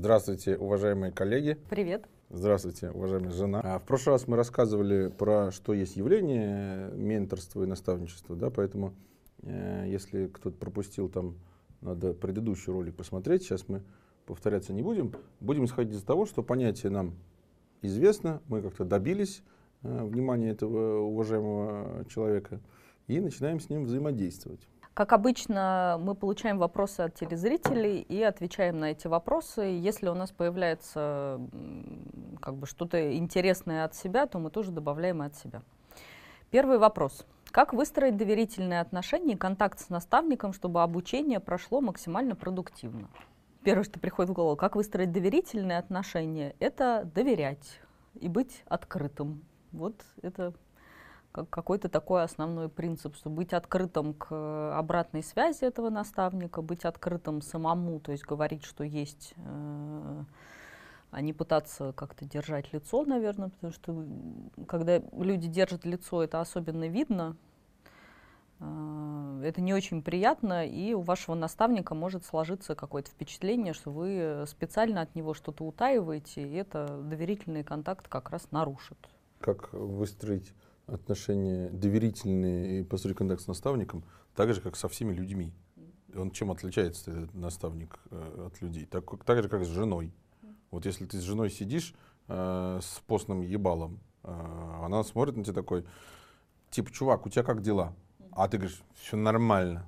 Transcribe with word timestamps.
Здравствуйте, 0.00 0.56
уважаемые 0.56 1.12
коллеги. 1.12 1.58
Привет. 1.68 2.08
Здравствуйте, 2.30 2.90
уважаемая 2.90 3.32
жена. 3.32 3.60
А 3.62 3.78
в 3.78 3.84
прошлый 3.84 4.14
раз 4.14 4.26
мы 4.26 4.38
рассказывали 4.38 5.08
про 5.08 5.52
что 5.52 5.74
есть 5.74 5.94
явление 5.94 6.90
менторства 6.94 7.64
и 7.64 7.66
наставничества, 7.66 8.34
да, 8.34 8.48
поэтому 8.48 8.94
э, 9.42 9.84
если 9.88 10.28
кто-то 10.28 10.56
пропустил 10.56 11.10
там, 11.10 11.36
надо 11.82 12.14
предыдущий 12.14 12.72
ролик 12.72 12.96
посмотреть. 12.96 13.42
Сейчас 13.42 13.68
мы 13.68 13.82
повторяться 14.24 14.72
не 14.72 14.80
будем. 14.80 15.12
Будем 15.38 15.66
исходить 15.66 15.94
из 15.94 16.02
того, 16.02 16.24
что 16.24 16.42
понятие 16.42 16.90
нам 16.90 17.14
известно, 17.82 18.40
мы 18.48 18.62
как-то 18.62 18.86
добились 18.86 19.42
э, 19.82 20.02
внимания 20.02 20.48
этого 20.48 21.00
уважаемого 21.00 22.06
человека 22.06 22.62
и 23.06 23.20
начинаем 23.20 23.60
с 23.60 23.68
ним 23.68 23.84
взаимодействовать. 23.84 24.66
Как 25.00 25.14
обычно, 25.14 25.98
мы 25.98 26.14
получаем 26.14 26.58
вопросы 26.58 27.00
от 27.00 27.14
телезрителей 27.14 28.02
и 28.02 28.22
отвечаем 28.22 28.80
на 28.80 28.90
эти 28.90 29.06
вопросы. 29.06 29.62
Если 29.62 30.06
у 30.08 30.14
нас 30.14 30.30
появляется 30.30 31.40
как 32.42 32.56
бы 32.56 32.66
что-то 32.66 33.16
интересное 33.16 33.86
от 33.86 33.94
себя, 33.94 34.26
то 34.26 34.38
мы 34.38 34.50
тоже 34.50 34.72
добавляем 34.72 35.22
и 35.22 35.26
от 35.28 35.34
себя. 35.36 35.62
Первый 36.50 36.76
вопрос. 36.76 37.24
Как 37.50 37.72
выстроить 37.72 38.18
доверительные 38.18 38.82
отношения 38.82 39.32
и 39.32 39.38
контакт 39.38 39.80
с 39.80 39.88
наставником, 39.88 40.52
чтобы 40.52 40.82
обучение 40.82 41.40
прошло 41.40 41.80
максимально 41.80 42.36
продуктивно? 42.36 43.08
Первое, 43.64 43.84
что 43.84 43.98
приходит 43.98 44.28
в 44.28 44.34
голову, 44.34 44.56
как 44.56 44.76
выстроить 44.76 45.12
доверительные 45.12 45.78
отношения, 45.78 46.54
это 46.58 47.10
доверять 47.14 47.80
и 48.16 48.28
быть 48.28 48.64
открытым. 48.66 49.42
Вот 49.72 49.94
это 50.20 50.52
какой-то 51.32 51.88
такой 51.88 52.22
основной 52.22 52.68
принцип, 52.68 53.14
что 53.14 53.30
быть 53.30 53.52
открытым 53.52 54.14
к 54.14 54.76
обратной 54.76 55.22
связи 55.22 55.64
этого 55.64 55.90
наставника, 55.90 56.60
быть 56.62 56.84
открытым 56.84 57.40
самому, 57.40 58.00
то 58.00 58.12
есть 58.12 58.24
говорить, 58.24 58.64
что 58.64 58.82
есть, 58.82 59.34
э, 59.36 60.24
а 61.10 61.20
не 61.20 61.32
пытаться 61.32 61.92
как-то 61.92 62.24
держать 62.24 62.72
лицо, 62.72 63.04
наверное, 63.04 63.50
потому 63.50 63.72
что 63.72 64.04
когда 64.66 65.00
люди 65.12 65.48
держат 65.48 65.84
лицо, 65.84 66.22
это 66.22 66.40
особенно 66.40 66.88
видно, 66.88 67.36
э, 68.58 69.42
это 69.44 69.60
не 69.60 69.72
очень 69.72 70.02
приятно, 70.02 70.66
и 70.66 70.94
у 70.94 71.02
вашего 71.02 71.36
наставника 71.36 71.94
может 71.94 72.24
сложиться 72.24 72.74
какое-то 72.74 73.10
впечатление, 73.12 73.72
что 73.72 73.92
вы 73.92 74.44
специально 74.48 75.02
от 75.02 75.14
него 75.14 75.34
что-то 75.34 75.64
утаиваете, 75.64 76.42
и 76.42 76.54
это 76.54 77.00
доверительный 77.04 77.62
контакт 77.62 78.08
как 78.08 78.30
раз 78.30 78.50
нарушит. 78.50 78.98
Как 79.40 79.72
выстроить 79.72 80.52
отношения 80.92 81.70
доверительные 81.70 82.80
и 82.80 82.84
построить 82.84 83.16
контакт 83.16 83.42
с 83.42 83.46
наставником, 83.46 84.04
так 84.34 84.52
же, 84.52 84.60
как 84.60 84.76
со 84.76 84.88
всеми 84.88 85.12
людьми. 85.12 85.52
Он 86.14 86.30
чем 86.30 86.50
отличается, 86.50 87.10
этот 87.10 87.34
наставник, 87.34 88.00
э, 88.10 88.46
от 88.48 88.60
людей? 88.60 88.86
Так, 88.86 89.24
так 89.24 89.42
же, 89.42 89.48
как 89.48 89.64
с 89.64 89.68
женой. 89.68 90.12
Вот 90.70 90.86
если 90.86 91.06
ты 91.06 91.18
с 91.18 91.22
женой 91.22 91.50
сидишь 91.50 91.94
э, 92.28 92.80
с 92.82 93.00
постным 93.06 93.42
ебалом, 93.42 94.00
э, 94.24 94.80
она 94.82 95.04
смотрит 95.04 95.36
на 95.36 95.44
тебя 95.44 95.54
такой, 95.54 95.84
типа, 96.70 96.90
чувак, 96.90 97.26
у 97.26 97.28
тебя 97.28 97.44
как 97.44 97.62
дела? 97.62 97.94
А 98.32 98.48
ты 98.48 98.58
говоришь, 98.58 98.82
все 98.94 99.16
нормально. 99.16 99.86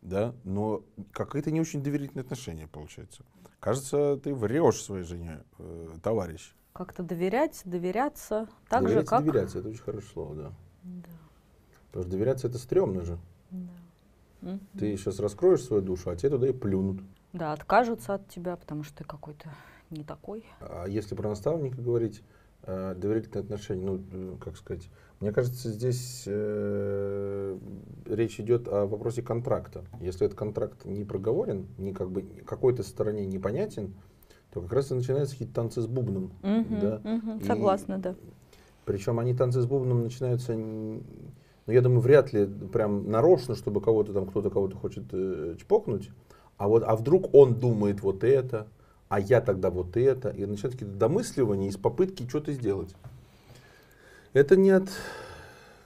Да? 0.00 0.34
Но 0.44 0.82
какое-то 1.12 1.50
не 1.50 1.60
очень 1.60 1.82
доверительное 1.82 2.24
отношение 2.24 2.66
получается. 2.66 3.24
Кажется, 3.60 4.16
ты 4.16 4.34
врешь 4.34 4.80
своей 4.82 5.04
жене, 5.04 5.42
э, 5.58 5.96
товарищ 6.02 6.54
как-то 6.78 7.02
доверять, 7.02 7.60
доверяться. 7.64 8.46
Так 8.68 8.82
доверять, 8.82 9.02
же, 9.02 9.06
как... 9.08 9.24
доверяться, 9.24 9.58
это 9.58 9.68
очень 9.68 9.82
хорошее 9.82 10.12
слово, 10.12 10.34
да. 10.36 10.52
да. 10.84 11.08
Потому 11.88 12.02
что 12.04 12.10
доверяться 12.12 12.46
это 12.46 12.58
стрёмно 12.58 13.02
же. 13.02 13.18
Да. 13.50 14.60
Ты 14.78 14.96
сейчас 14.96 15.18
раскроешь 15.18 15.64
свою 15.64 15.82
душу, 15.82 16.08
а 16.08 16.14
те 16.14 16.30
туда 16.30 16.46
и 16.46 16.52
плюнут. 16.52 17.02
Да, 17.32 17.52
откажутся 17.52 18.14
от 18.14 18.28
тебя, 18.28 18.54
потому 18.56 18.84
что 18.84 18.98
ты 18.98 19.04
какой-то 19.04 19.50
не 19.90 20.04
такой. 20.04 20.44
А 20.60 20.86
если 20.86 21.16
про 21.16 21.28
наставника 21.28 21.82
говорить, 21.82 22.22
э, 22.62 22.94
доверительные 22.96 23.42
отношения, 23.42 23.84
ну, 23.84 24.00
э, 24.12 24.36
как 24.40 24.56
сказать, 24.56 24.88
мне 25.18 25.32
кажется, 25.32 25.70
здесь 25.70 26.22
э, 26.26 27.58
речь 28.06 28.38
идет 28.38 28.68
о 28.68 28.86
вопросе 28.86 29.22
контракта. 29.22 29.84
Если 30.00 30.26
этот 30.26 30.38
контракт 30.38 30.84
не 30.84 31.04
проговорен, 31.04 31.66
не 31.76 31.92
как 31.92 32.12
бы 32.12 32.22
какой-то 32.46 32.84
стороне 32.84 33.26
непонятен, 33.26 33.96
то 34.58 34.64
как 34.66 34.72
раз 34.72 34.90
и 34.90 34.94
начинаются 34.94 35.34
какие-то 35.34 35.54
танцы 35.54 35.80
с 35.80 35.86
бубном. 35.86 36.32
Угу, 36.42 36.80
да? 36.80 37.00
угу, 37.04 37.44
согласна, 37.44 37.98
да. 37.98 38.14
Причем 38.84 39.18
они 39.18 39.34
танцы 39.34 39.60
с 39.60 39.66
бубном 39.66 40.02
начинаются, 40.02 40.54
ну 40.54 41.02
я 41.66 41.80
думаю, 41.80 42.00
вряд 42.00 42.32
ли 42.32 42.46
прям 42.46 43.10
нарочно, 43.10 43.54
чтобы 43.54 43.80
кого-то 43.80 44.12
там 44.12 44.26
кто-то 44.26 44.50
кого-то 44.50 44.76
хочет 44.76 45.04
э, 45.12 45.56
чпокнуть, 45.60 46.10
а 46.56 46.68
вот, 46.68 46.82
а 46.86 46.96
вдруг 46.96 47.34
он 47.34 47.54
думает 47.54 48.00
вот 48.02 48.24
это, 48.24 48.66
а 49.08 49.20
я 49.20 49.40
тогда 49.40 49.70
вот 49.70 49.96
это, 49.96 50.30
и 50.30 50.44
начинают 50.44 50.74
какие-то 50.74 50.96
домысливания 50.96 51.68
из 51.68 51.76
попытки 51.76 52.26
что-то 52.28 52.52
сделать. 52.52 52.94
Это 54.32 54.56
не 54.56 54.70
от, 54.70 54.88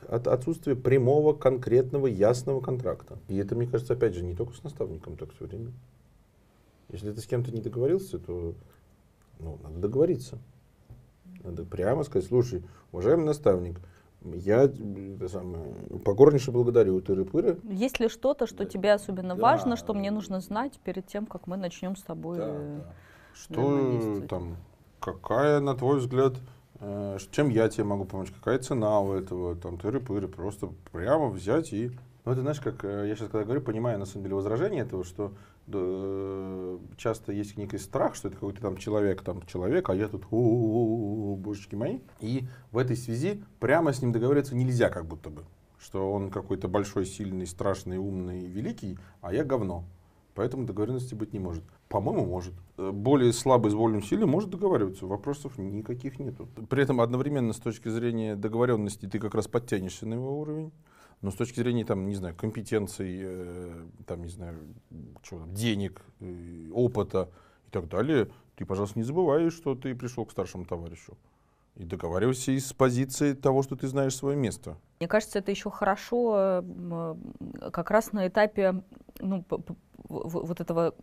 от 0.08 0.26
отсутствия 0.26 0.74
прямого, 0.74 1.32
конкретного, 1.32 2.06
ясного 2.06 2.60
контракта. 2.60 3.18
И 3.28 3.36
это, 3.36 3.54
мне 3.54 3.66
кажется, 3.66 3.94
опять 3.94 4.14
же, 4.14 4.24
не 4.24 4.34
только 4.34 4.54
с 4.54 4.62
наставником, 4.62 5.16
так 5.16 5.32
все 5.34 5.46
время. 5.46 5.72
Если 6.92 7.10
ты 7.10 7.20
с 7.20 7.26
кем-то 7.26 7.50
не 7.50 7.60
договорился, 7.60 8.18
то 8.18 8.54
ну, 9.40 9.58
надо 9.62 9.78
договориться. 9.78 10.38
Надо 11.42 11.64
прямо 11.64 12.04
сказать, 12.04 12.28
слушай, 12.28 12.62
уважаемый 12.92 13.24
наставник, 13.24 13.80
я 14.24 14.64
это 14.64 15.28
самое, 15.28 15.64
покорнейше 16.04 16.52
благодарю 16.52 17.00
тыры-пыры. 17.00 17.58
Есть 17.64 17.98
ли 17.98 18.08
что-то, 18.08 18.46
что 18.46 18.58
да. 18.58 18.66
тебе 18.66 18.92
особенно 18.92 19.34
да. 19.34 19.40
важно, 19.40 19.76
что 19.76 19.94
мне 19.94 20.10
нужно 20.10 20.40
знать 20.40 20.78
перед 20.84 21.06
тем, 21.06 21.26
как 21.26 21.46
мы 21.46 21.56
начнем 21.56 21.96
с 21.96 22.02
тобой 22.02 22.38
да, 22.38 22.46
да. 22.46 22.94
Что 23.34 24.20
там, 24.28 24.56
какая, 25.00 25.60
на 25.60 25.74
твой 25.74 25.98
взгляд, 25.98 26.34
э, 26.78 27.18
чем 27.30 27.48
я 27.48 27.68
тебе 27.68 27.84
могу 27.84 28.04
помочь, 28.04 28.30
какая 28.30 28.58
цена 28.58 29.00
у 29.00 29.12
этого, 29.14 29.56
там, 29.56 29.76
тыры-пыры, 29.76 30.28
просто 30.28 30.68
прямо 30.92 31.28
взять 31.28 31.72
и... 31.72 31.90
Ну, 32.24 32.32
это 32.32 32.40
знаешь, 32.40 32.60
как 32.60 32.84
э, 32.84 33.08
я 33.08 33.16
сейчас 33.16 33.28
когда 33.28 33.44
говорю, 33.44 33.60
понимаю 33.60 33.98
на 33.98 34.06
самом 34.06 34.24
деле 34.24 34.36
возражение 34.36 34.82
этого, 34.82 35.04
что 35.04 35.32
Э, 35.68 36.78
часто 36.96 37.32
есть 37.32 37.56
некий 37.56 37.78
страх, 37.78 38.14
что 38.14 38.28
это 38.28 38.36
какой-то 38.36 38.60
там 38.60 38.76
человек, 38.76 39.22
там 39.22 39.42
человек, 39.46 39.88
а 39.90 39.94
я 39.94 40.08
тут, 40.08 40.24
божечки 40.30 41.74
мои. 41.74 41.98
И 42.20 42.44
в 42.72 42.78
этой 42.78 42.96
связи 42.96 43.42
прямо 43.60 43.92
с 43.92 44.02
ним 44.02 44.12
договориться 44.12 44.56
нельзя 44.56 44.88
как 44.88 45.06
будто 45.06 45.30
бы, 45.30 45.44
что 45.78 46.12
он 46.12 46.30
какой-то 46.30 46.68
большой, 46.68 47.06
сильный, 47.06 47.46
страшный, 47.46 47.98
умный, 47.98 48.46
великий, 48.46 48.98
а 49.20 49.32
я 49.32 49.44
говно. 49.44 49.84
Поэтому 50.34 50.64
договоренности 50.64 51.14
быть 51.14 51.34
не 51.34 51.38
может. 51.38 51.62
По-моему, 51.88 52.26
может. 52.26 52.54
Э, 52.76 52.90
более 52.90 53.32
слабый 53.32 53.70
с 53.70 53.74
более 53.74 54.02
сильным 54.02 54.30
может 54.30 54.50
договариваться. 54.50 55.06
Вопросов 55.06 55.58
никаких 55.58 56.18
нету. 56.18 56.48
При 56.68 56.82
этом 56.82 57.00
одновременно 57.00 57.52
с 57.52 57.58
точки 57.58 57.88
зрения 57.88 58.34
договоренности 58.34 59.06
ты 59.06 59.18
как 59.20 59.34
раз 59.34 59.46
подтянешься 59.46 60.06
на 60.06 60.14
его 60.14 60.40
уровень. 60.40 60.72
Но 61.22 61.30
с 61.30 61.34
точки 61.34 61.60
зрения, 61.60 61.84
там, 61.84 62.08
не 62.08 62.16
знаю, 62.16 62.34
компетенций, 62.34 63.20
э, 63.22 63.86
там, 64.06 64.22
не 64.22 64.28
знаю, 64.28 64.58
чего, 65.22 65.46
денег, 65.46 66.02
э, 66.20 66.68
опыта 66.72 67.30
и 67.68 67.70
так 67.70 67.88
далее, 67.88 68.28
ты, 68.56 68.66
пожалуйста, 68.66 68.98
не 68.98 69.04
забывай, 69.04 69.50
что 69.50 69.76
ты 69.76 69.94
пришел 69.94 70.26
к 70.26 70.32
старшему 70.32 70.64
товарищу. 70.64 71.16
И 71.76 71.84
договаривайся 71.84 72.52
из 72.52 72.72
позиции 72.72 73.32
того, 73.32 73.62
что 73.62 73.76
ты 73.76 73.86
знаешь 73.86 74.16
свое 74.16 74.36
место. 74.36 74.76
Мне 74.98 75.08
кажется, 75.08 75.38
это 75.38 75.52
еще 75.52 75.70
хорошо 75.70 76.62
э, 76.62 77.14
как 77.72 77.90
раз 77.90 78.12
на 78.12 78.26
этапе 78.26 78.82
ну, 79.20 79.44
вот 80.08 80.60
этого 80.60 80.94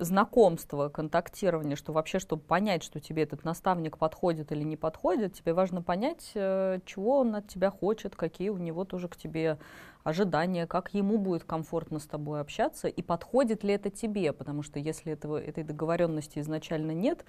знакомства, 0.00 0.88
контактирования, 0.88 1.76
что 1.76 1.92
вообще, 1.92 2.18
чтобы 2.18 2.42
понять, 2.42 2.82
что 2.82 3.00
тебе 3.00 3.22
этот 3.22 3.44
наставник 3.44 3.98
подходит 3.98 4.52
или 4.52 4.62
не 4.62 4.76
подходит, 4.76 5.34
тебе 5.34 5.52
важно 5.52 5.82
понять, 5.82 6.32
э, 6.34 6.80
чего 6.84 7.18
он 7.18 7.34
от 7.34 7.48
тебя 7.48 7.70
хочет, 7.70 8.16
какие 8.16 8.48
у 8.50 8.58
него 8.58 8.84
тоже 8.84 9.08
к 9.08 9.16
тебе 9.16 9.58
ожидания, 10.04 10.66
как 10.66 10.94
ему 10.94 11.18
будет 11.18 11.44
комфортно 11.44 11.98
с 11.98 12.06
тобой 12.06 12.40
общаться 12.40 12.88
и 12.88 13.02
подходит 13.02 13.64
ли 13.64 13.74
это 13.74 13.90
тебе, 13.90 14.32
потому 14.32 14.62
что 14.62 14.78
если 14.78 15.12
этого, 15.12 15.40
этой 15.40 15.64
договоренности 15.64 16.38
изначально 16.38 16.92
нет, 16.92 17.24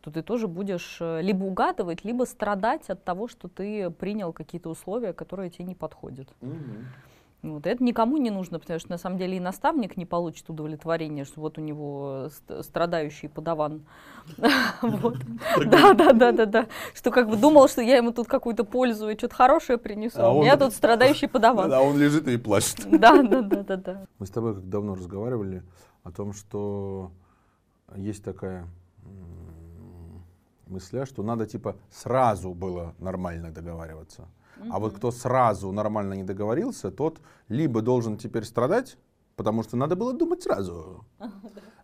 то 0.00 0.10
ты 0.10 0.22
тоже 0.22 0.48
будешь 0.48 0.98
э, 1.00 1.20
либо 1.20 1.44
угадывать, 1.44 2.04
либо 2.04 2.24
страдать 2.24 2.88
от 2.90 3.04
того, 3.04 3.28
что 3.28 3.48
ты 3.48 3.90
принял 3.90 4.32
какие-то 4.32 4.70
условия, 4.70 5.12
которые 5.12 5.50
тебе 5.50 5.66
не 5.66 5.74
подходят. 5.74 6.28
Mm-hmm. 6.40 6.84
Вот. 7.42 7.66
Это 7.66 7.82
никому 7.82 8.18
не 8.18 8.30
нужно, 8.30 8.60
потому 8.60 8.78
что 8.78 8.90
на 8.90 8.98
самом 8.98 9.18
деле 9.18 9.36
и 9.36 9.40
наставник 9.40 9.96
не 9.96 10.06
получит 10.06 10.48
удовлетворения, 10.48 11.24
что 11.24 11.40
вот 11.40 11.58
у 11.58 11.60
него 11.60 12.28
страдающий 12.60 13.28
подаван. 13.28 13.84
Да, 15.66 15.94
да, 15.94 16.12
да, 16.12 16.32
да, 16.32 16.46
да. 16.46 16.66
Что 16.94 17.10
как 17.10 17.28
бы 17.28 17.36
думал, 17.36 17.68
что 17.68 17.82
я 17.82 17.96
ему 17.96 18.12
тут 18.12 18.28
какую-то 18.28 18.62
пользу 18.64 19.08
и 19.08 19.18
что-то 19.18 19.34
хорошее 19.34 19.78
принесу. 19.78 20.20
А 20.20 20.30
у 20.30 20.42
меня 20.42 20.56
тут 20.56 20.72
страдающий 20.72 21.26
подаван. 21.26 21.72
А 21.72 21.80
он 21.80 21.98
лежит 21.98 22.28
и 22.28 22.36
плачет. 22.36 22.86
Да, 23.02 23.20
да, 23.22 23.42
да, 23.42 23.62
да, 23.64 23.76
да. 23.76 24.06
Мы 24.20 24.26
с 24.26 24.30
тобой 24.30 24.54
как 24.54 24.68
давно 24.68 24.94
разговаривали 24.94 25.64
о 26.04 26.12
том, 26.12 26.32
что 26.32 27.10
есть 27.96 28.22
такая 28.22 28.68
мысля, 30.66 31.04
что 31.04 31.22
надо 31.22 31.46
типа 31.46 31.76
сразу 31.90 32.54
было 32.54 32.94
нормально 32.98 33.50
договариваться. 33.50 34.28
А 34.70 34.78
вот 34.78 34.94
кто 34.94 35.10
сразу 35.10 35.72
нормально 35.72 36.14
не 36.14 36.24
договорился, 36.24 36.90
тот 36.90 37.20
либо 37.48 37.82
должен 37.82 38.16
теперь 38.16 38.44
страдать, 38.44 38.96
потому 39.36 39.62
что 39.62 39.76
надо 39.76 39.96
было 39.96 40.12
думать 40.12 40.42
сразу. 40.42 41.04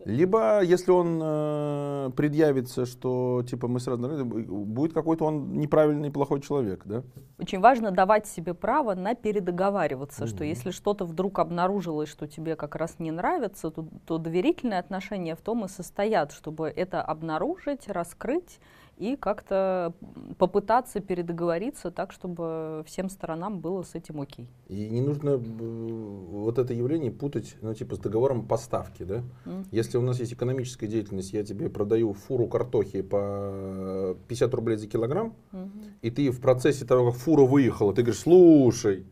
Либо, 0.05 0.61
если 0.63 0.91
он 0.91 1.19
э, 1.21 2.07
э, 2.07 2.11
предъявится, 2.15 2.85
что 2.85 3.43
типа 3.47 3.67
мы 3.67 3.79
сразу 3.79 4.25
будет 4.25 4.93
какой-то 4.93 5.25
он 5.25 5.59
неправильный 5.59 6.09
плохой 6.09 6.41
человек, 6.41 6.83
да? 6.85 7.03
Очень 7.37 7.59
важно 7.59 7.91
давать 7.91 8.25
себе 8.25 8.53
право 8.53 8.95
на 8.95 9.13
передоговариваться, 9.13 10.23
mm-hmm. 10.23 10.27
что 10.27 10.43
если 10.43 10.71
что-то 10.71 11.05
вдруг 11.05 11.39
обнаружилось, 11.39 12.09
что 12.09 12.27
тебе 12.27 12.55
как 12.55 12.75
раз 12.75 12.95
не 12.99 13.11
нравится, 13.11 13.71
то, 13.71 13.87
то 14.05 14.17
доверительные 14.17 14.79
отношения 14.79 15.35
в 15.35 15.41
том 15.41 15.65
и 15.65 15.67
состоят, 15.67 16.31
чтобы 16.31 16.67
это 16.67 17.01
обнаружить, 17.01 17.87
раскрыть 17.87 18.59
и 18.99 19.15
как-то 19.15 19.93
попытаться 20.37 20.99
передоговориться 20.99 21.89
так, 21.89 22.11
чтобы 22.11 22.83
всем 22.85 23.09
сторонам 23.09 23.61
было 23.61 23.81
с 23.83 23.95
этим 23.95 24.19
окей. 24.19 24.49
И 24.67 24.89
не 24.89 25.01
нужно 25.01 25.37
вот 25.37 26.59
это 26.59 26.73
явление 26.73 27.09
путать, 27.09 27.55
ну, 27.61 27.73
типа, 27.73 27.95
с 27.95 27.99
договором 27.99 28.45
поставки, 28.45 29.03
да? 29.03 29.23
Mm. 29.45 29.65
Если 29.71 29.97
у 29.97 30.01
нас 30.01 30.19
есть 30.19 30.33
экономическая 30.33 30.87
деятельность, 30.87 31.31
я 31.31 31.43
тебе 31.43 31.69
продаю 31.69 32.13
фуру 32.13 32.47
картохи 32.47 33.01
по 33.01 34.17
50 34.27 34.53
рублей 34.53 34.77
за 34.77 34.87
килограмм, 34.87 35.33
mm-hmm. 35.53 35.83
и 36.01 36.11
ты 36.11 36.29
в 36.29 36.41
процессе 36.41 36.85
того, 36.85 37.11
как 37.11 37.21
фура 37.21 37.43
выехала, 37.43 37.93
ты 37.93 38.01
говоришь, 38.01 38.21
слушай. 38.21 39.05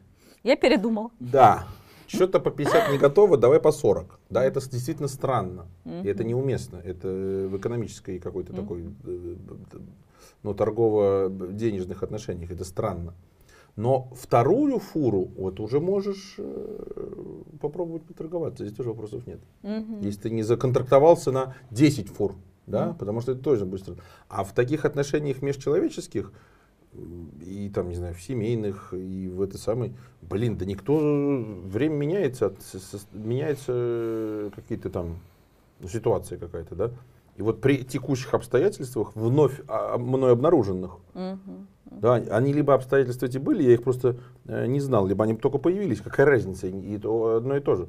Я 0.44 0.58
передумал. 0.58 1.12
Да. 1.22 1.66
Что-то 2.08 2.40
по 2.40 2.52
50 2.52 2.92
не 2.92 2.98
готово, 2.98 3.38
давай 3.38 3.60
по 3.60 3.72
40. 3.72 4.20
Да, 4.30 4.44
это 4.44 4.62
действительно 4.62 5.08
странно. 5.08 5.68
Mm-hmm. 5.86 6.04
И 6.04 6.08
это 6.08 6.24
неуместно. 6.24 6.78
Это 6.78 7.08
в 7.08 7.58
экономической 7.58 8.20
какой-то 8.20 8.54
mm-hmm. 8.54 8.62
такой, 8.62 8.86
э, 9.04 9.36
ну, 10.44 10.54
торгово-денежных 10.54 12.04
отношениях. 12.04 12.52
Это 12.52 12.64
странно. 12.64 13.14
Но 13.76 14.10
вторую 14.16 14.80
фуру 14.80 15.30
вот 15.38 15.60
уже 15.60 15.80
можешь 15.80 16.36
э, 16.38 17.24
попробовать 17.62 18.04
поторговаться. 18.04 18.64
Здесь 18.64 18.76
тоже 18.76 18.90
вопросов 18.90 19.28
нет. 19.28 19.40
Mm-hmm. 19.64 20.04
Если 20.04 20.22
ты 20.22 20.30
не 20.32 20.44
законтрактовался 20.44 21.32
на 21.32 21.56
10 21.72 22.08
фур, 22.08 22.36
да, 22.66 22.88
mm-hmm. 22.88 22.98
потому 22.98 23.22
что 23.22 23.34
это 23.34 23.42
тоже 23.42 23.66
быстро. 23.66 23.96
А 24.30 24.44
в 24.44 24.54
таких 24.54 24.86
отношениях 24.86 25.42
межчеловеческих 25.42 26.32
и 27.42 27.70
там, 27.74 27.90
не 27.90 27.96
знаю, 27.96 28.14
в 28.14 28.22
семейных, 28.22 28.94
и 28.94 29.28
в 29.28 29.42
этой 29.42 29.58
самой, 29.58 29.94
блин, 30.22 30.58
да 30.58 30.66
никто, 30.66 30.96
время 30.96 31.94
меняется, 31.94 32.54
меняются 33.14 34.52
какие-то 34.56 34.90
там, 34.90 35.20
ну, 35.80 35.88
ситуация 35.88 36.38
какая-то, 36.38 36.76
да, 36.76 36.92
и 37.36 37.42
вот 37.42 37.62
при 37.62 37.84
текущих 37.84 38.34
обстоятельствах, 38.34 39.16
вновь 39.16 39.62
а, 39.68 39.98
мной 39.98 40.32
обнаруженных, 40.32 40.98
uh-huh, 41.14 41.38
да, 41.92 42.16
они 42.16 42.52
либо 42.54 42.74
обстоятельства 42.74 43.28
эти 43.28 43.38
были, 43.38 43.64
я 43.64 43.74
их 43.74 43.84
просто 43.84 44.18
э, 44.46 44.66
не 44.66 44.80
знал, 44.80 45.08
либо 45.08 45.24
они 45.24 45.36
только 45.36 45.58
появились, 45.58 46.02
какая 46.02 46.26
разница, 46.26 46.68
и 46.68 46.98
то 46.98 47.38
одно 47.38 47.56
и 47.56 47.60
то 47.60 47.76
же. 47.76 47.88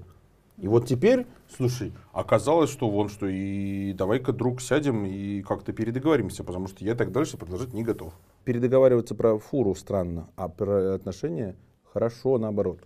И 0.59 0.67
вот 0.67 0.87
теперь, 0.87 1.27
слушай, 1.49 1.93
оказалось, 2.13 2.71
что 2.71 2.91
вон 2.91 3.09
что, 3.09 3.29
и 3.29 3.93
давай-ка, 3.93 4.33
друг, 4.33 4.61
сядем 4.61 5.07
и 5.07 5.41
как-то 5.43 5.73
передоговоримся, 5.73 6.43
потому 6.43 6.67
что 6.67 6.85
я 6.85 6.97
так 6.97 7.13
дальше 7.13 7.37
продолжать 7.37 7.73
не 7.73 7.85
готов. 7.85 8.13
Передоговариваться 8.45 9.15
про 9.15 9.39
фуру 9.39 9.77
странно, 9.77 10.29
а 10.35 10.49
про 10.49 10.95
отношения 10.95 11.55
хорошо 11.85 12.39
наоборот. 12.39 12.81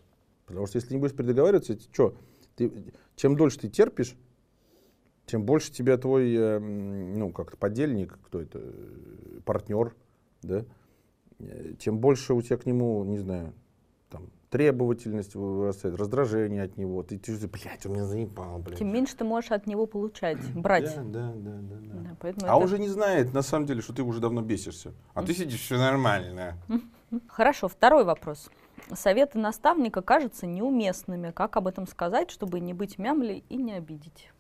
Потому 0.45 0.67
что 0.67 0.77
если 0.77 0.93
не 0.93 1.01
будешь 1.01 1.15
передоговариваться, 1.15 1.79
что, 1.93 2.15
ты, 2.57 2.93
чем 3.17 3.37
дольше 3.37 3.61
ты 3.61 3.69
терпишь, 3.69 4.17
тем 5.25 5.45
больше 5.45 5.73
тебя 5.73 5.97
твой, 5.97 6.35
э, 6.35 6.59
ну, 6.59 7.33
как 7.33 7.57
подельник, 7.57 8.19
кто 8.25 8.41
это, 8.43 8.61
партнер, 9.47 9.95
да, 10.43 10.67
э, 11.39 11.73
тем 11.79 12.01
больше 12.01 12.35
у 12.35 12.43
тебя 12.43 12.59
к 12.59 12.67
нему, 12.67 13.03
не 13.05 13.19
знаю, 13.19 13.55
требовательность 14.53 15.35
вырастает, 15.35 15.97
раздражение 15.97 16.63
от 16.63 16.77
него. 16.77 17.03
Ты 17.03 17.19
чувствуешь, 17.19 17.51
блядь, 17.51 17.87
он 17.87 17.93
меня 17.95 18.05
заебал, 18.05 18.59
блядь. 18.59 18.79
Тем 18.79 18.93
меньше 18.93 19.17
ты 19.17 19.25
можешь 19.25 19.51
от 19.51 19.67
него 19.67 19.87
получать, 19.87 20.39
брать. 20.55 20.95
Да, 20.95 21.03
да, 21.03 21.33
да, 21.35 21.51
да. 21.53 21.77
да. 21.81 22.01
да 22.11 22.17
поэтому 22.21 22.53
а 22.53 22.57
это... 22.57 22.65
уже 22.65 22.79
не 22.79 22.89
знает, 22.89 23.33
на 23.33 23.41
самом 23.41 23.65
деле, 23.65 23.81
что 23.81 23.95
ты 23.95 24.03
уже 24.03 24.21
давно 24.21 24.43
бесишься. 24.43 24.93
А 25.15 25.23
ты 25.23 25.33
сидишь, 25.33 25.63
все 25.63 25.79
нормально. 25.79 26.59
Хорошо, 27.29 27.69
второй 27.69 28.05
вопрос. 28.05 28.51
Советы 28.93 29.39
наставника 29.39 30.03
кажутся 30.03 30.47
неуместными. 30.47 31.31
Как 31.31 31.57
об 31.57 31.67
этом 31.67 31.87
сказать, 31.87 32.31
чтобы 32.31 32.61
не 32.61 32.75
быть 32.75 32.99
мямлей 32.99 33.45
и 33.49 33.57
не 33.57 33.73
обидеть? 33.73 34.31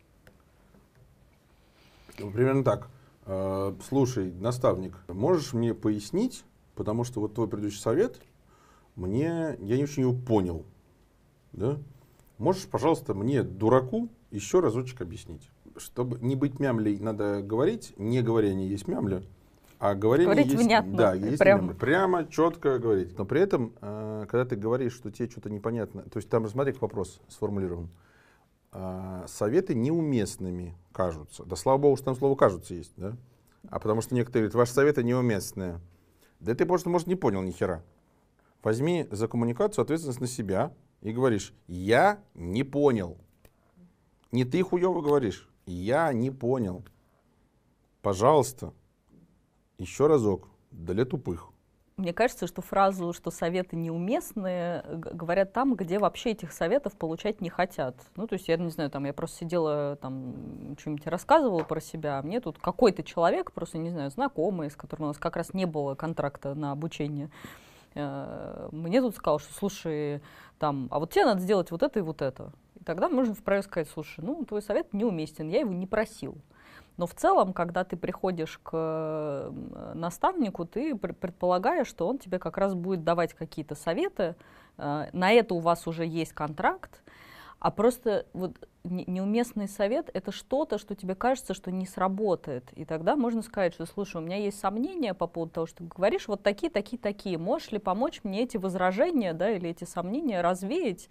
Ну, 2.18 2.30
примерно 2.30 2.64
так. 2.64 2.88
Э, 3.24 3.74
слушай, 3.88 4.30
наставник, 4.30 4.94
можешь 5.08 5.54
мне 5.54 5.72
пояснить, 5.72 6.44
потому 6.74 7.04
что 7.04 7.20
вот 7.20 7.34
твой 7.34 7.48
предыдущий 7.48 7.80
совет– 7.80 8.20
мне, 8.96 9.56
я 9.58 9.76
не 9.76 9.84
очень 9.84 10.02
его 10.02 10.14
понял. 10.14 10.66
Да? 11.52 11.78
Можешь, 12.38 12.66
пожалуйста, 12.66 13.14
мне, 13.14 13.42
дураку, 13.42 14.08
еще 14.30 14.60
разочек 14.60 15.00
объяснить? 15.00 15.50
Чтобы 15.76 16.18
не 16.20 16.36
быть 16.36 16.58
мямлей, 16.58 16.98
надо 16.98 17.40
говорить, 17.42 17.94
не 17.96 18.20
говорение 18.20 18.68
есть 18.68 18.88
мямля, 18.88 19.22
а 19.78 19.94
говорение 19.94 20.34
говорить 20.34 20.52
есть, 20.52 20.64
внятно, 20.64 20.96
да, 20.96 21.14
есть 21.14 21.38
прям. 21.38 21.60
мямля. 21.60 21.74
Прямо, 21.74 22.26
четко 22.26 22.78
говорить. 22.78 23.16
Но 23.16 23.24
при 23.24 23.40
этом, 23.40 23.72
э, 23.80 24.26
когда 24.28 24.44
ты 24.44 24.56
говоришь, 24.56 24.92
что 24.92 25.10
тебе 25.10 25.28
что-то 25.28 25.50
непонятно, 25.50 26.02
то 26.02 26.18
есть 26.18 26.28
там, 26.28 26.46
смотри, 26.48 26.72
как 26.72 26.82
вопрос 26.82 27.20
сформулирован. 27.28 27.88
Э, 28.72 29.24
советы 29.26 29.74
неуместными 29.74 30.76
кажутся. 30.92 31.44
Да 31.44 31.56
слава 31.56 31.78
богу, 31.78 31.96
что 31.96 32.06
там 32.06 32.16
слово 32.16 32.36
кажутся 32.36 32.74
есть, 32.74 32.92
да? 32.96 33.16
А 33.70 33.78
потому 33.78 34.02
что 34.02 34.14
некоторые 34.14 34.42
говорят, 34.42 34.54
ваши 34.54 34.72
советы 34.72 35.02
неуместные. 35.02 35.80
Да 36.40 36.54
ты 36.54 36.66
просто, 36.66 36.90
может, 36.90 37.06
не 37.06 37.14
понял 37.14 37.42
ни 37.42 37.52
хера 37.52 37.82
возьми 38.62 39.06
за 39.10 39.28
коммуникацию 39.28 39.82
ответственность 39.82 40.20
на 40.20 40.26
себя 40.26 40.72
и 41.00 41.12
говоришь, 41.12 41.54
я 41.66 42.22
не 42.34 42.64
понял. 42.64 43.18
Не 44.30 44.44
ты 44.44 44.62
хуево 44.62 45.00
говоришь, 45.00 45.48
я 45.66 46.12
не 46.12 46.30
понял. 46.30 46.84
Пожалуйста, 48.00 48.72
еще 49.78 50.06
разок, 50.06 50.48
для 50.70 51.04
тупых. 51.04 51.52
Мне 51.98 52.14
кажется, 52.14 52.46
что 52.46 52.62
фразу, 52.62 53.12
что 53.12 53.30
советы 53.30 53.76
неуместные, 53.76 54.82
говорят 54.88 55.52
там, 55.52 55.74
где 55.74 55.98
вообще 55.98 56.30
этих 56.30 56.50
советов 56.52 56.96
получать 56.96 57.42
не 57.42 57.50
хотят. 57.50 57.94
Ну, 58.16 58.26
то 58.26 58.32
есть, 58.32 58.48
я 58.48 58.56
не 58.56 58.70
знаю, 58.70 58.90
там, 58.90 59.04
я 59.04 59.12
просто 59.12 59.40
сидела, 59.40 59.96
там, 59.96 60.74
что-нибудь 60.80 61.06
рассказывала 61.06 61.64
про 61.64 61.80
себя, 61.80 62.18
а 62.18 62.22
мне 62.22 62.40
тут 62.40 62.58
какой-то 62.58 63.02
человек, 63.02 63.52
просто, 63.52 63.76
не 63.76 63.90
знаю, 63.90 64.10
знакомый, 64.10 64.70
с 64.70 64.74
которым 64.74 65.04
у 65.04 65.08
нас 65.08 65.18
как 65.18 65.36
раз 65.36 65.52
не 65.52 65.66
было 65.66 65.94
контракта 65.94 66.54
на 66.54 66.72
обучение, 66.72 67.30
мне 67.94 69.00
тут 69.00 69.14
сказал, 69.16 69.38
что 69.38 69.52
слушай, 69.54 70.22
там, 70.58 70.88
а 70.90 70.98
вот 70.98 71.10
тебе 71.10 71.24
надо 71.24 71.40
сделать 71.40 71.70
вот 71.70 71.82
это 71.82 71.98
и 71.98 72.02
вот 72.02 72.22
это. 72.22 72.52
И 72.80 72.84
тогда 72.84 73.08
можно 73.08 73.34
вправе 73.34 73.62
сказать, 73.62 73.88
слушай, 73.92 74.24
ну, 74.24 74.44
твой 74.44 74.62
совет 74.62 74.92
неуместен, 74.92 75.48
я 75.48 75.60
его 75.60 75.72
не 75.72 75.86
просил. 75.86 76.36
Но 76.96 77.06
в 77.06 77.14
целом, 77.14 77.52
когда 77.52 77.84
ты 77.84 77.96
приходишь 77.96 78.60
к 78.62 79.50
наставнику, 79.94 80.66
ты 80.66 80.94
предполагаешь, 80.94 81.86
что 81.86 82.06
он 82.06 82.18
тебе 82.18 82.38
как 82.38 82.58
раз 82.58 82.74
будет 82.74 83.02
давать 83.02 83.34
какие-то 83.34 83.74
советы. 83.74 84.36
Э, 84.76 85.06
на 85.12 85.32
это 85.32 85.54
у 85.54 85.58
вас 85.58 85.86
уже 85.86 86.06
есть 86.06 86.32
контракт, 86.32 87.02
а 87.62 87.70
просто 87.70 88.26
вот 88.32 88.56
неуместный 88.82 89.68
совет— 89.68 90.10
это 90.14 90.32
что-то, 90.32 90.78
что 90.78 90.96
тебе 90.96 91.14
кажется, 91.14 91.54
что 91.54 91.70
не 91.70 91.86
сработает. 91.86 92.72
И 92.72 92.84
тогда 92.84 93.14
можно 93.14 93.40
сказать, 93.40 93.72
что, 93.72 93.86
слушай, 93.86 94.16
у 94.16 94.20
меня 94.20 94.34
есть 94.34 94.58
сомнения 94.58 95.14
по 95.14 95.28
поводу 95.28 95.52
того, 95.52 95.66
что 95.66 95.78
ты 95.78 95.84
говоришь, 95.84 96.26
вот 96.26 96.42
такие, 96.42 96.72
такие, 96.72 96.98
такие. 96.98 97.38
Можешь 97.38 97.70
ли 97.70 97.78
помочь 97.78 98.24
мне 98.24 98.42
эти 98.42 98.56
возражения 98.56 99.32
да, 99.32 99.48
или 99.48 99.70
эти 99.70 99.84
сомнения 99.84 100.40
развеять, 100.40 101.08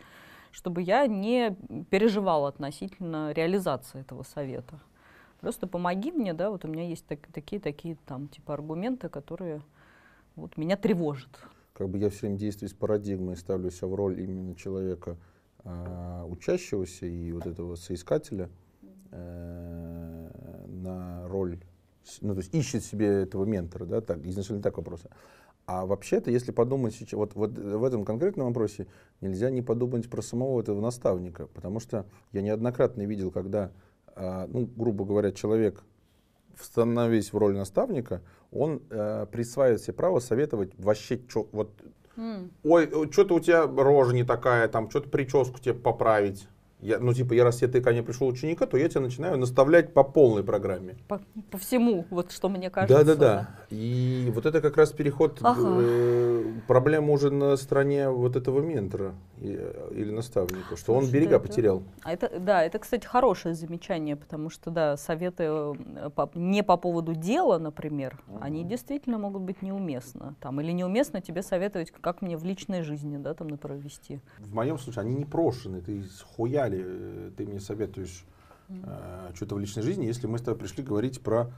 чтобы 0.51 0.81
я 0.81 1.07
не 1.07 1.55
переживал 1.89 2.45
относительно 2.45 3.31
реализации 3.31 4.01
этого 4.01 4.23
совета? 4.23 4.77
Просто 5.39 5.67
помоги 5.67 6.11
мне, 6.11 6.33
да, 6.33 6.51
вот 6.51 6.65
у 6.65 6.67
меня 6.67 6.83
есть 6.85 7.05
так, 7.05 7.27
такие, 7.31 7.61
такие 7.61 7.95
там, 8.05 8.27
типа, 8.27 8.55
аргументы, 8.55 9.07
которые 9.07 9.61
вот 10.35 10.57
меня 10.57 10.75
тревожат. 10.75 11.31
Как 11.71 11.87
бы 11.87 11.97
я 11.97 12.09
все 12.09 12.27
время 12.27 12.37
действую 12.37 12.67
с 12.67 12.73
парадигмой, 12.73 13.37
ставлю 13.37 13.71
себя 13.71 13.87
в 13.87 13.95
роль 13.95 14.19
именно 14.19 14.53
человека— 14.53 15.15
э, 15.63 16.23
учащегося 16.27 17.05
и 17.05 17.31
вот 17.31 17.45
этого 17.45 17.75
соискателя 17.75 18.49
э, 19.11 20.29
на 20.67 21.27
роль, 21.27 21.59
ну, 22.21 22.33
то 22.33 22.39
есть 22.39 22.53
ищет 22.53 22.83
себе 22.83 23.23
этого 23.23 23.45
ментора, 23.45 23.85
да, 23.85 24.01
так, 24.01 24.25
изначально 24.25 24.61
так 24.61 24.77
вопрос. 24.77 25.01
А 25.65 25.85
вообще-то, 25.85 26.31
если 26.31 26.51
подумать 26.51 26.95
сейчас, 26.95 27.13
вот, 27.13 27.35
вот 27.35 27.51
в 27.51 27.83
этом 27.83 28.03
конкретном 28.03 28.47
вопросе 28.47 28.87
нельзя 29.21 29.49
не 29.49 29.61
подумать 29.61 30.09
про 30.09 30.21
самого 30.21 30.59
этого 30.59 30.81
наставника, 30.81 31.47
потому 31.47 31.79
что 31.79 32.05
я 32.31 32.41
неоднократно 32.41 33.05
видел, 33.05 33.31
когда, 33.31 33.71
э, 34.15 34.47
ну, 34.47 34.65
грубо 34.65 35.05
говоря, 35.05 35.31
человек, 35.31 35.83
становясь 36.59 37.31
в 37.31 37.37
роль 37.37 37.55
наставника, 37.55 38.21
он 38.51 38.81
э, 38.89 39.25
присваивает 39.31 39.81
себе 39.81 39.93
право 39.93 40.19
советовать 40.19 40.73
вообще, 40.77 41.19
чё, 41.27 41.47
вот 41.51 41.71
Ой, 42.63 42.89
что-то 43.11 43.35
у 43.35 43.39
тебя 43.39 43.65
рожа 43.65 44.13
не 44.13 44.23
такая, 44.23 44.67
там 44.67 44.89
что-то 44.89 45.09
прическу 45.09 45.59
тебе 45.59 45.73
поправить. 45.73 46.47
Я, 46.81 46.97
ну, 46.97 47.13
типа, 47.13 47.33
я 47.33 47.43
раз 47.43 47.61
я 47.61 47.67
ты 47.67 47.79
ко 47.79 47.91
мне 47.91 48.01
пришел 48.01 48.27
ученика, 48.27 48.65
то 48.65 48.75
я 48.75 48.89
тебя 48.89 49.01
начинаю 49.01 49.37
наставлять 49.37 49.93
по 49.93 50.03
полной 50.03 50.43
программе. 50.43 50.95
По, 51.07 51.21
по 51.51 51.59
всему, 51.59 52.05
вот 52.09 52.31
что 52.31 52.49
мне 52.49 52.71
кажется. 52.71 53.05
Да, 53.05 53.15
да, 53.15 53.19
да. 53.19 53.55
И 53.69 54.31
вот 54.33 54.47
это 54.47 54.61
как 54.61 54.77
раз 54.77 54.91
переход 54.91 55.37
ага. 55.43 55.61
э, 55.61 56.43
проблема 56.67 57.13
уже 57.13 57.29
на 57.29 57.55
стороне 57.55 58.09
вот 58.09 58.35
этого 58.35 58.61
ментора 58.61 59.13
или 59.39 60.11
наставника, 60.11 60.75
что 60.75 60.93
Слушай, 60.93 61.05
он 61.05 61.11
берега 61.11 61.35
это, 61.35 61.47
потерял. 61.47 61.83
А 62.01 62.13
это, 62.13 62.39
да, 62.39 62.63
это, 62.63 62.79
кстати, 62.79 63.05
хорошее 63.05 63.53
замечание, 63.53 64.15
потому 64.15 64.49
что, 64.49 64.71
да, 64.71 64.97
советы 64.97 65.43
э, 65.43 66.09
по, 66.15 66.31
не 66.33 66.63
по 66.63 66.77
поводу 66.77 67.13
дела, 67.13 67.59
например, 67.59 68.19
uh 68.27 68.39
они 68.41 68.63
действительно 68.63 69.19
могут 69.19 69.43
быть 69.43 69.61
неуместны. 69.61 70.33
Там, 70.39 70.59
или 70.61 70.71
неуместно 70.71 71.21
тебе 71.21 71.43
советовать, 71.43 71.91
как 71.91 72.23
мне 72.23 72.37
в 72.37 72.43
личной 72.43 72.81
жизни, 72.81 73.17
да, 73.17 73.35
там, 73.35 73.49
например, 73.49 73.77
вести. 73.77 74.19
В 74.39 74.53
моем 74.53 74.79
случае 74.79 75.01
они 75.01 75.15
не 75.15 75.25
прошены, 75.25 75.81
ты 75.81 76.03
хуя 76.35 76.70
далее 76.71 76.85
э, 76.87 77.31
ты 77.37 77.45
мне 77.45 77.59
советуешь 77.59 78.25
э, 78.69 79.31
что-то 79.35 79.55
в 79.55 79.59
личной 79.59 79.83
жизни, 79.83 80.05
если 80.05 80.27
мы 80.27 80.39
с 80.39 80.41
тобой 80.41 80.59
пришли 80.59 80.83
говорить 80.83 81.21
про, 81.21 81.51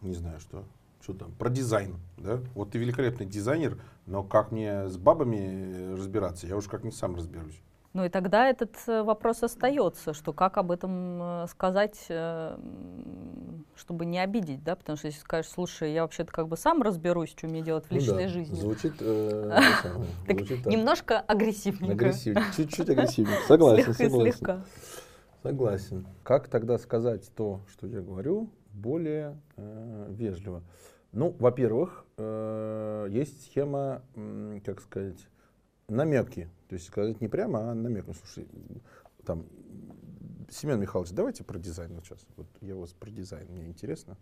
не 0.00 0.14
знаю 0.14 0.38
что, 0.40 0.64
что 1.00 1.14
там, 1.14 1.32
про 1.32 1.50
дизайн, 1.50 1.96
да? 2.18 2.40
Вот 2.54 2.70
ты 2.70 2.78
великолепный 2.78 3.26
дизайнер, 3.26 3.80
но 4.06 4.22
как 4.22 4.52
мне 4.52 4.88
с 4.88 4.96
бабами 4.96 5.94
разбираться, 5.94 6.46
я 6.46 6.56
уж 6.56 6.66
как-нибудь 6.66 6.96
сам 6.96 7.16
разберусь. 7.16 7.60
Ну 7.92 8.04
и 8.04 8.08
тогда 8.08 8.48
этот 8.48 8.76
э, 8.86 9.02
вопрос 9.02 9.42
остается, 9.42 10.14
что 10.14 10.32
как 10.32 10.56
об 10.56 10.70
этом 10.70 11.22
э, 11.22 11.46
сказать, 11.48 12.08
чтобы 13.74 14.04
не 14.04 14.18
обидеть, 14.18 14.62
да, 14.62 14.76
потому 14.76 14.96
что 14.96 15.06
если 15.08 15.20
скажешь, 15.20 15.50
слушай, 15.50 15.92
я 15.92 16.02
вообще-то 16.02 16.32
как 16.32 16.48
бы 16.48 16.56
сам 16.56 16.82
разберусь, 16.82 17.30
что 17.30 17.46
мне 17.46 17.62
делать 17.62 17.86
в 17.86 17.90
ну 17.90 17.96
личной 17.96 18.24
да, 18.24 18.28
жизни. 18.28 18.54
Звучит, 18.54 18.94
э, 19.00 19.60
звучит 20.28 20.66
немножко 20.66 21.20
агрессивненько. 21.20 21.92
Агрессивнее, 21.92 22.44
чуть-чуть 22.56 22.90
агрессивнее. 22.90 23.38
Согласен, 23.48 23.94
согласен. 23.94 24.32
Слегка. 24.32 24.64
Согласен. 25.42 26.06
Как 26.22 26.48
тогда 26.48 26.78
сказать 26.78 27.30
то, 27.34 27.60
что 27.68 27.86
я 27.86 28.00
говорю, 28.00 28.50
более 28.72 29.38
э, 29.56 30.06
вежливо? 30.10 30.62
Ну, 31.12 31.34
во-первых, 31.38 32.04
э, 32.16 33.08
есть 33.10 33.46
схема, 33.46 34.02
как 34.64 34.80
сказать, 34.80 35.18
намеки. 35.92 36.48
То 36.68 36.74
есть 36.74 36.86
сказать 36.86 37.20
не 37.20 37.28
прямо, 37.28 37.70
а 37.70 37.74
намекнуть. 37.74 38.16
Слушай, 38.16 38.48
там, 39.24 39.46
Семен 40.50 40.80
Михайлович, 40.80 41.12
давайте 41.12 41.44
про 41.44 41.58
дизайн 41.58 41.94
вот 41.94 42.04
сейчас. 42.04 42.18
Вот 42.36 42.46
я 42.60 42.74
вас 42.74 42.90
про 42.90 43.10
дизайн, 43.10 43.46
мне 43.50 43.66
интересно. 43.66 44.16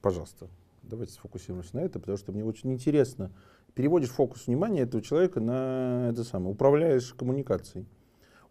Пожалуйста, 0.00 0.48
давайте 0.82 1.12
сфокусируемся 1.12 1.76
на 1.76 1.80
это, 1.80 2.00
потому 2.00 2.16
что 2.16 2.32
мне 2.32 2.44
очень 2.44 2.72
интересно. 2.72 3.30
Переводишь 3.74 4.10
фокус 4.10 4.46
внимания 4.46 4.82
этого 4.82 5.02
человека 5.02 5.40
на 5.40 6.08
это 6.10 6.24
самое, 6.24 6.52
управляешь 6.52 7.12
коммуникацией. 7.14 7.86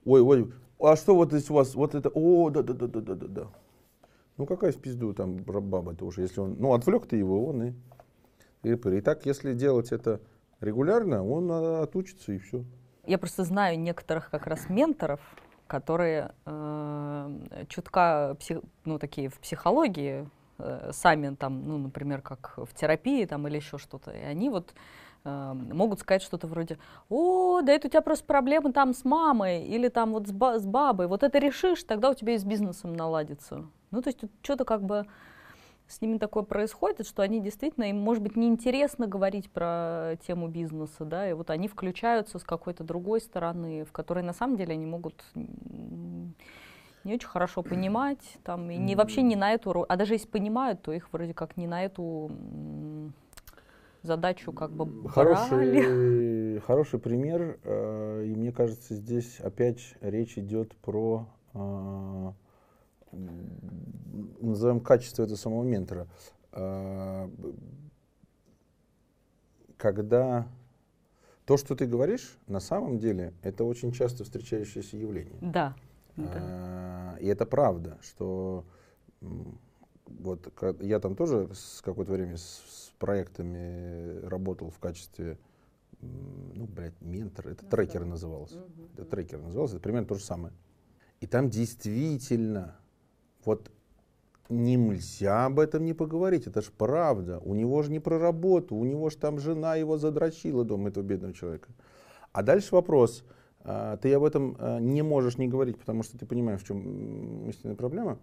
Ой, 0.06 0.22
ой, 0.22 0.53
а 0.79 0.96
что 0.96 1.15
вот 1.15 1.32
здесь 1.32 1.50
у 1.50 1.56
вас, 1.56 1.75
вот 1.75 1.96
это, 1.96 2.10
о, 2.13 2.50
да, 2.50 2.63
да, 2.63 2.74
да, 2.74 2.88
да, 2.88 3.01
да, 3.01 3.15
да, 3.15 3.27
да. 3.27 3.48
Ну 4.38 4.46
какая 4.46 4.72
в 4.72 4.77
пизду 4.77 5.13
там 5.13 5.38
баба-то 5.38 6.06
уже, 6.06 6.22
если 6.22 6.39
он, 6.39 6.56
ну 6.58 6.74
отвлек 6.74 7.08
ты 7.08 7.18
его, 7.18 7.48
он 7.48 7.63
и, 7.63 7.74
и, 8.63 9.01
так, 9.01 9.25
если 9.25 9.53
делать 9.53 9.91
это 9.91 10.22
регулярно, 10.62 11.25
он 11.25 11.50
а, 11.51 11.84
отучится 11.84 12.32
и 12.34 12.38
все. 12.38 12.63
Я 13.06 13.18
просто 13.18 13.44
знаю 13.44 13.80
некоторых 13.80 14.30
как 14.30 14.48
раз 14.48 14.70
менторов, 14.70 15.20
которые 15.68 16.34
э, 16.46 17.66
чутка, 17.68 18.36
псих, 18.39 18.60
ну, 18.86 19.00
такие 19.00 19.30
в 19.30 19.39
психологии, 19.39 20.28
э, 20.58 20.89
сами 20.94 21.36
там, 21.36 21.68
ну, 21.68 21.78
например, 21.78 22.22
как 22.22 22.54
в 22.58 22.74
терапии 22.74 23.25
там 23.25 23.48
или 23.48 23.58
еще 23.58 23.78
что-то, 23.78 24.12
и 24.12 24.22
они 24.22 24.50
вот 24.50 24.74
э, 25.25 25.54
могут 25.54 26.00
сказать 26.00 26.22
что-то 26.24 26.48
вроде, 26.48 26.78
о, 27.10 27.62
да 27.62 27.72
это 27.72 27.88
у 27.88 27.89
тебя 27.92 28.01
просто 28.01 28.25
проблемы 28.25 28.74
там 28.74 28.94
с 28.94 29.06
мамой 29.06 29.63
или 29.63 29.88
там 29.89 30.12
вот 30.12 30.28
с, 30.28 30.32
ба- 30.32 30.60
с 30.60 30.66
бабой, 30.66 31.08
вот 31.08 31.24
это 31.24 31.38
решишь, 31.38 31.84
тогда 31.84 32.10
у 32.10 32.13
тебя 32.16 32.34
и 32.34 32.38
с 32.38 32.44
бизнесом 32.44 32.94
наладится. 32.94 33.66
Ну, 33.92 34.01
то 34.01 34.10
есть 34.10 34.20
что-то 34.42 34.66
как 34.66 34.84
бы 34.84 35.06
с 35.89 36.01
ними 36.01 36.19
такое 36.19 36.43
происходит, 36.43 37.08
что 37.08 37.24
они 37.24 37.41
действительно, 37.41 37.89
им 37.89 37.98
может 37.98 38.22
быть 38.22 38.36
неинтересно 38.36 39.08
говорить 39.08 39.50
про 39.50 40.17
тему 40.25 40.48
бизнеса, 40.48 41.03
да, 41.03 41.27
и 41.27 41.34
вот 41.34 41.50
они 41.50 41.67
включаются 41.67 42.38
с 42.38 42.43
какой-то 42.43 42.84
другой 42.84 43.19
стороны, 43.22 43.84
в 43.86 43.91
которой 43.91 44.24
на 44.24 44.34
самом 44.34 44.55
деле 44.55 44.74
они 44.74 44.86
могут 44.86 45.24
не 45.34 47.13
очень 47.13 47.27
хорошо 47.27 47.63
понимать, 47.63 48.38
там, 48.43 48.69
и 48.69 48.77
не, 48.77 48.96
вообще 48.96 49.24
не 49.24 49.36
на 49.36 49.51
эту, 49.51 49.86
а 49.89 49.96
даже 49.96 50.13
если 50.13 50.27
понимают, 50.27 50.84
то 50.84 50.91
их 50.91 51.12
вроде 51.12 51.34
как 51.34 51.58
не 51.58 51.65
на 51.65 51.84
эту 51.84 52.31
задачу 54.03 54.53
как 54.53 54.72
бы 54.72 55.10
хороший, 55.10 56.60
хороший 56.60 57.00
пример, 57.00 57.60
э, 57.63 58.25
и 58.27 58.36
мне 58.36 58.51
кажется, 58.51 58.93
здесь 58.93 59.39
опять 59.39 59.96
речь 60.01 60.38
идет 60.38 60.75
про 60.77 61.27
э, 61.55 62.31
назовем 63.12 64.80
качество 64.80 65.24
этого 65.24 65.38
самого 65.38 65.63
ментора. 65.63 66.08
А, 66.51 67.30
когда 69.78 70.48
то, 71.46 71.58
что 71.58 71.75
ты 71.75 71.86
говоришь, 71.86 72.38
на 72.48 72.60
самом 72.60 73.00
деле, 73.00 73.34
это 73.42 73.63
очень 73.63 73.92
часто 73.92 74.24
встречающееся 74.24 74.98
явление. 74.98 75.38
Да. 75.42 75.75
А, 76.18 77.16
и 77.20 77.28
это 77.28 77.46
правда, 77.46 77.98
что 78.01 78.66
вот 80.06 80.51
я 80.82 81.00
там 81.00 81.16
тоже 81.16 81.50
с 81.54 81.82
какое-то 81.82 82.12
время 82.12 82.38
с, 82.38 82.44
с 82.44 82.94
проектами 83.00 84.20
работал 84.25 84.70
в 84.70 84.80
качестве, 84.80 85.38
ну, 86.01 86.66
блядь, 86.66 87.00
ментор, 87.01 87.48
это 87.48 87.63
ну, 87.63 87.70
трекер 87.70 88.01
да. 88.01 88.08
назывался. 88.08 88.60
Угу. 88.60 88.89
Это 88.94 89.06
трекер 89.06 89.39
назывался, 89.42 89.75
это 89.75 89.84
примерно 89.84 90.08
то 90.08 90.16
же 90.16 90.24
самое. 90.24 90.54
И 91.20 91.28
там 91.28 91.50
действительно 91.50 92.75
вот 93.46 93.72
нельзя 94.50 95.46
об 95.46 95.60
этом 95.60 95.86
не 95.86 95.93
поговорить, 95.93 96.48
это 96.48 96.62
же 96.62 96.72
правда. 96.75 97.39
У 97.39 97.53
него 97.53 97.81
же 97.84 97.91
не 97.91 98.00
про 98.00 98.17
работу, 98.17 98.75
у 98.75 98.84
него 98.84 99.10
же 99.10 99.17
там 99.17 99.39
жена 99.39 99.75
его 99.75 99.98
задрочила 99.98 100.65
дома, 100.65 100.89
этого 100.89 101.03
бедного 101.03 101.34
человека. 101.34 101.69
А 102.31 102.41
дальше 102.43 102.74
вопрос. 102.74 103.24
А, 103.62 103.98
ты 103.98 104.13
об 104.13 104.24
этом 104.24 104.55
а, 104.60 104.79
не 104.79 105.01
можешь 105.01 105.38
не 105.38 105.48
говорить, 105.48 105.77
потому 105.77 106.03
что 106.03 106.17
ты 106.17 106.25
понимаешь, 106.25 106.62
в 106.62 106.65
чем 106.65 107.48
истинная 107.50 107.75
проблема. 107.75 108.19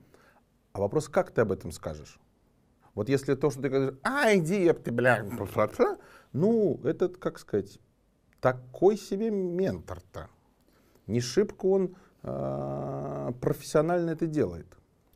А 0.72 0.80
вопрос, 0.80 1.08
как 1.08 1.30
ты 1.30 1.42
об 1.42 1.52
этом 1.52 1.70
скажешь? 1.70 2.18
Вот 2.94 3.08
если 3.08 3.34
то, 3.34 3.50
что 3.50 3.62
ты 3.62 3.68
говоришь, 3.68 3.98
а, 4.02 4.34
иди, 4.34 4.72
ты, 4.72 4.90
бля, 4.90 5.24
ну, 6.32 6.80
это, 6.82 7.08
как 7.08 7.38
сказать, 7.38 7.78
такой 8.40 8.96
себе 8.96 9.30
ментор-то. 9.30 10.28
Не 11.06 11.20
шибко 11.20 11.66
он 11.66 11.94
э, 12.22 13.32
профессионально 13.40 14.10
это 14.10 14.26
делает 14.26 14.66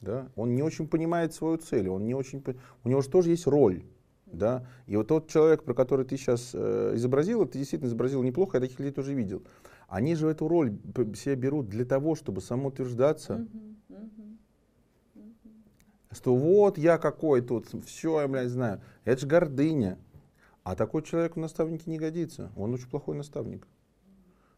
да, 0.00 0.28
он 0.36 0.54
не 0.54 0.62
очень 0.62 0.88
понимает 0.88 1.34
свою 1.34 1.56
цель, 1.56 1.88
он 1.88 2.06
не 2.06 2.14
очень, 2.14 2.42
у 2.84 2.88
него 2.88 3.00
же 3.02 3.08
тоже 3.08 3.30
есть 3.30 3.46
роль, 3.46 3.84
да, 4.26 4.66
и 4.86 4.96
вот 4.96 5.08
тот 5.08 5.28
человек, 5.28 5.64
про 5.64 5.74
который 5.74 6.04
ты 6.04 6.16
сейчас 6.16 6.50
э, 6.54 6.92
изобразил, 6.94 7.46
ты 7.46 7.58
действительно 7.58 7.88
изобразил 7.88 8.22
неплохо, 8.22 8.56
я 8.56 8.60
таких 8.60 8.78
людей 8.78 8.92
тоже 8.92 9.14
видел. 9.14 9.42
Они 9.88 10.14
же 10.14 10.28
эту 10.28 10.46
роль 10.46 10.78
себе 11.16 11.34
берут 11.34 11.68
для 11.68 11.84
того, 11.84 12.14
чтобы 12.14 12.40
самоутверждаться, 12.40 13.46
что 16.12 16.34
вот 16.34 16.78
я 16.78 16.98
какой 16.98 17.40
тут, 17.40 17.66
все 17.84 18.20
я, 18.20 18.28
блядь, 18.28 18.50
знаю. 18.50 18.80
Это 19.04 19.20
же 19.20 19.26
гордыня. 19.26 19.98
А 20.62 20.76
такой 20.76 21.02
человек 21.02 21.36
в 21.36 21.38
наставнике 21.38 21.90
не 21.90 21.98
годится. 21.98 22.52
Он 22.56 22.74
очень 22.74 22.88
плохой 22.88 23.16
наставник. 23.16 23.66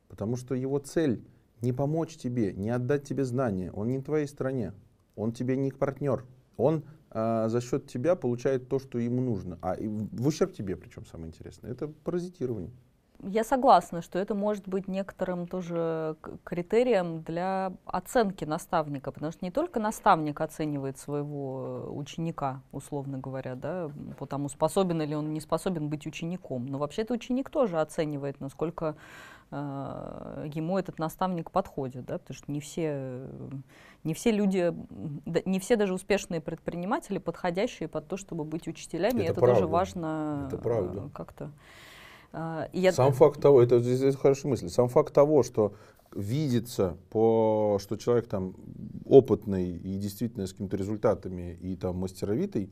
Потому 0.08 0.36
что 0.36 0.54
его 0.54 0.78
цель 0.78 1.24
не 1.60 1.72
помочь 1.72 2.16
тебе, 2.16 2.52
не 2.52 2.70
отдать 2.70 3.04
тебе 3.04 3.24
знания. 3.24 3.70
Он 3.72 3.88
не 3.88 3.98
в 3.98 4.02
твоей 4.02 4.26
стране. 4.26 4.72
Он 5.16 5.32
тебе 5.32 5.56
не 5.56 5.70
партнер. 5.70 6.24
Он 6.56 6.84
а, 7.10 7.48
за 7.48 7.60
счет 7.60 7.86
тебя 7.86 8.16
получает 8.16 8.68
то, 8.68 8.78
что 8.78 8.98
ему 8.98 9.20
нужно. 9.20 9.58
А 9.62 9.74
и 9.74 9.86
в 9.86 10.26
ущерб 10.26 10.52
тебе, 10.52 10.76
причем 10.76 11.04
самое 11.06 11.28
интересное. 11.28 11.70
Это 11.70 11.88
паразитирование. 11.88 12.70
Я 13.22 13.44
согласна, 13.44 14.02
что 14.02 14.18
это 14.18 14.34
может 14.34 14.66
быть 14.66 14.88
некоторым 14.88 15.46
тоже 15.46 16.16
критерием 16.42 17.22
для 17.22 17.72
оценки 17.86 18.44
наставника, 18.44 19.12
потому 19.12 19.30
что 19.30 19.44
не 19.44 19.52
только 19.52 19.78
наставник 19.78 20.40
оценивает 20.40 20.98
своего 20.98 21.88
ученика, 21.92 22.62
условно 22.72 23.18
говоря, 23.18 23.54
да, 23.54 23.90
по 24.18 24.26
тому, 24.26 24.48
способен 24.48 25.02
ли 25.02 25.14
он 25.14 25.32
не 25.32 25.40
способен 25.40 25.88
быть 25.88 26.04
учеником, 26.04 26.66
но 26.66 26.78
вообще-то 26.78 27.14
ученик 27.14 27.48
тоже 27.48 27.80
оценивает, 27.80 28.40
насколько 28.40 28.96
э, 29.52 30.50
ему 30.52 30.76
этот 30.76 30.98
наставник 30.98 31.52
подходит, 31.52 32.04
да, 32.04 32.18
потому 32.18 32.36
что 32.36 32.50
не 32.50 32.58
все, 32.58 33.28
не 34.02 34.14
все 34.14 34.32
люди, 34.32 34.74
не 35.44 35.60
все 35.60 35.76
даже 35.76 35.94
успешные 35.94 36.40
предприниматели 36.40 37.18
подходящие 37.18 37.88
под 37.88 38.08
то, 38.08 38.16
чтобы 38.16 38.42
быть 38.42 38.66
учителями, 38.66 39.22
это, 39.22 39.32
это 39.32 39.40
тоже 39.40 39.68
важно 39.68 40.46
это 40.48 40.58
правда. 40.58 41.02
Э, 41.06 41.08
как-то 41.14 41.52
я... 42.72 42.92
Сам 42.92 43.12
факт 43.12 43.40
того, 43.40 43.62
это, 43.62 43.76
это, 43.76 43.88
это 43.88 44.16
хорошая 44.16 44.50
мысль, 44.50 44.68
сам 44.68 44.88
факт 44.88 45.12
того, 45.12 45.42
что 45.42 45.74
видится, 46.14 46.96
по, 47.10 47.78
что 47.80 47.96
человек 47.96 48.26
там 48.28 48.54
опытный 49.06 49.76
и 49.76 49.96
действительно 49.98 50.46
с 50.46 50.52
какими-то 50.52 50.76
результатами 50.76 51.58
и 51.60 51.76
там 51.76 51.96
мастеровитый, 51.96 52.70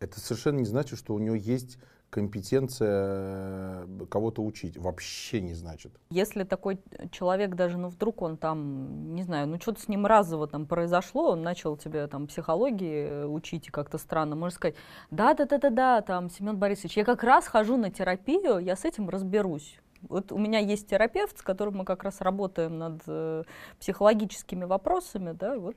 это 0.00 0.20
совершенно 0.20 0.58
не 0.58 0.64
значит, 0.64 0.98
что 0.98 1.14
у 1.14 1.18
него 1.18 1.34
есть 1.34 1.78
компетенция 2.10 3.84
э, 3.86 4.06
кого-то 4.08 4.42
учить. 4.42 4.76
Вообще 4.78 5.40
не 5.40 5.54
значит. 5.54 5.92
Если 6.10 6.44
такой 6.44 6.78
человек 7.10 7.54
даже, 7.54 7.76
ну 7.76 7.88
вдруг 7.88 8.22
он 8.22 8.36
там, 8.36 9.14
не 9.14 9.22
знаю, 9.22 9.46
ну 9.46 9.60
что-то 9.60 9.80
с 9.80 9.88
ним 9.88 10.06
разово 10.06 10.46
там 10.46 10.66
произошло, 10.66 11.32
он 11.32 11.42
начал 11.42 11.76
тебе 11.76 12.06
там 12.06 12.26
психологии 12.26 13.08
э, 13.08 13.26
учить 13.26 13.68
и 13.68 13.70
как-то 13.70 13.98
странно, 13.98 14.36
можно 14.36 14.56
сказать, 14.56 14.76
да-да-да-да-да, 15.10 16.00
там, 16.00 16.30
Семен 16.30 16.56
Борисович, 16.56 16.96
я 16.96 17.04
как 17.04 17.22
раз 17.22 17.46
хожу 17.46 17.76
на 17.76 17.90
терапию, 17.90 18.58
я 18.58 18.74
с 18.74 18.84
этим 18.84 19.08
разберусь. 19.08 19.78
Вот 20.02 20.32
у 20.32 20.38
меня 20.38 20.60
есть 20.60 20.86
терапевт, 20.86 21.38
с 21.38 21.42
которым 21.42 21.78
мы 21.78 21.84
как 21.84 22.04
раз 22.04 22.20
работаем 22.20 22.78
над 22.78 23.02
э, 23.06 23.42
психологическими 23.80 24.64
вопросами, 24.64 25.32
да, 25.32 25.58
вот. 25.58 25.76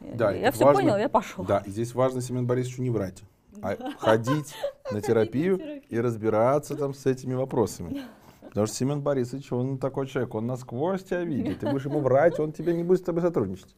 Да, 0.00 0.32
я 0.32 0.50
все 0.50 0.64
важно, 0.64 0.82
понял, 0.82 0.96
я 0.96 1.08
пошел. 1.08 1.44
Да, 1.44 1.58
и 1.58 1.70
здесь 1.70 1.94
важно 1.94 2.20
Семен 2.20 2.46
Борисовичу 2.46 2.82
не 2.82 2.90
врать 2.90 3.22
а 3.62 3.76
ходить 3.98 4.54
на 4.90 5.00
терапию 5.00 5.82
и 5.88 6.00
разбираться 6.00 6.76
там 6.76 6.94
с 6.94 7.06
этими 7.06 7.34
вопросами. 7.34 8.02
Потому 8.48 8.66
что 8.66 8.76
Семен 8.76 9.00
Борисович, 9.00 9.52
он 9.52 9.78
такой 9.78 10.08
человек, 10.08 10.34
он 10.34 10.46
насквозь 10.46 11.04
тебя 11.04 11.22
видит. 11.22 11.60
Ты 11.60 11.70
будешь 11.70 11.84
ему 11.84 12.00
врать, 12.00 12.40
он 12.40 12.52
тебе 12.52 12.74
не 12.74 12.82
будет 12.82 13.00
с 13.00 13.04
тобой 13.04 13.22
сотрудничать. 13.22 13.74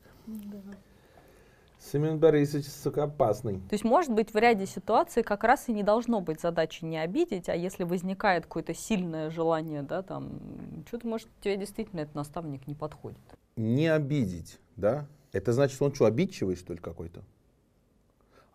Семен 1.93 2.19
Борисович, 2.19 2.69
сука, 2.69 3.05
опасный. 3.05 3.57
То 3.69 3.73
есть, 3.73 3.85
может 3.85 4.12
быть, 4.12 4.33
в 4.33 4.37
ряде 4.37 4.67
ситуаций 4.67 5.23
как 5.23 5.45
раз 5.45 5.69
и 5.69 5.73
не 5.73 5.83
должно 5.83 6.21
быть 6.21 6.41
задачи 6.41 6.85
не 6.85 6.97
обидеть, 6.97 7.49
а 7.49 7.57
если 7.57 7.85
возникает 7.85 8.45
какое-то 8.45 8.73
сильное 8.73 9.31
желание, 9.31 9.83
да, 9.83 10.02
там, 10.02 10.41
что-то, 10.87 11.07
может, 11.07 11.29
тебе 11.43 11.57
действительно 11.57 12.00
этот 12.00 12.14
наставник 12.14 12.67
не 12.67 12.75
подходит. 12.75 13.19
Не 13.57 13.88
обидеть, 13.88 14.59
да? 14.76 15.07
Это 15.33 15.52
значит, 15.52 15.75
что 15.75 15.87
он 15.87 15.95
что, 15.95 16.07
обидчивый, 16.07 16.57
что 16.57 16.73
ли, 16.73 16.79
какой-то? 16.79 17.25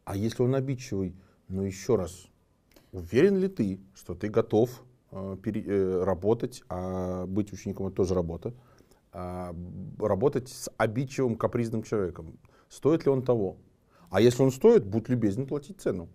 А 0.08 0.16
если 0.16 0.42
он 0.42 0.56
обидчивый, 0.56 1.14
ну 1.50 1.64
еще 1.64 1.98
раз, 1.98 2.28
уверен 2.94 3.40
ли 3.40 3.50
ты, 3.50 3.82
что 3.94 4.16
ты 4.16 4.30
готов 4.30 4.86
э, 5.12 5.36
пере, 5.44 5.62
э, 5.66 6.04
работать, 6.06 6.64
а 6.70 7.26
быть 7.26 7.52
учеником 7.52 7.88
это 7.88 7.98
тоже 7.98 8.14
работа, 8.14 8.54
а, 9.12 9.54
работать 10.00 10.48
с 10.48 10.72
обидчивым, 10.78 11.36
капризным 11.36 11.84
человеком? 11.84 12.40
Стоит 12.70 13.04
ли 13.04 13.12
он 13.12 13.22
того? 13.22 13.58
А 14.10 14.22
если 14.22 14.44
он 14.44 14.52
стоит, 14.52 14.86
будь 14.86 15.10
любезен 15.10 15.46
платить 15.46 15.82
цену. 15.82 16.08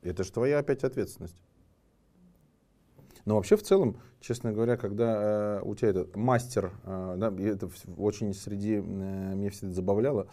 Это 0.00 0.22
же 0.22 0.30
твоя 0.30 0.60
опять 0.60 0.84
ответственность. 0.84 1.42
Но 3.24 3.34
вообще 3.34 3.56
в 3.56 3.64
целом, 3.64 3.96
честно 4.20 4.52
говоря, 4.52 4.76
когда 4.76 5.58
э, 5.58 5.62
у 5.64 5.74
тебя 5.74 5.88
этот 5.88 6.14
мастер, 6.14 6.74
э, 6.84 7.14
да, 7.18 7.34
это 7.42 7.68
очень 7.96 8.32
среди 8.34 8.74
э, 8.74 8.80
меня 8.80 9.50
всегда 9.50 9.72
забавляло, 9.72 10.28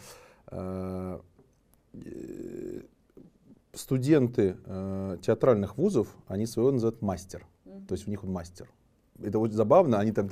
э, 0.46 1.18
студенты 3.72 4.56
э, 4.64 5.18
театральных 5.22 5.76
вузов, 5.76 6.08
они 6.26 6.46
своего 6.46 6.72
называют 6.72 7.00
мастер. 7.02 7.46
Mm-hmm. 7.64 7.86
То 7.86 7.94
есть 7.94 8.06
у 8.06 8.10
них 8.10 8.24
он 8.24 8.32
мастер. 8.32 8.68
Это 9.22 9.38
очень 9.38 9.54
забавно, 9.54 9.98
они 9.98 10.12
там, 10.12 10.28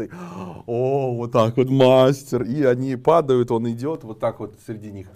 о, 0.66 1.14
вот 1.14 1.32
так 1.32 1.56
вот 1.56 1.68
мастер, 1.68 2.42
и 2.42 2.62
они 2.62 2.94
падают, 2.96 3.50
он 3.50 3.68
идет 3.68 4.04
вот 4.04 4.20
так 4.20 4.38
вот 4.38 4.56
среди 4.64 4.92
них. 4.92 5.08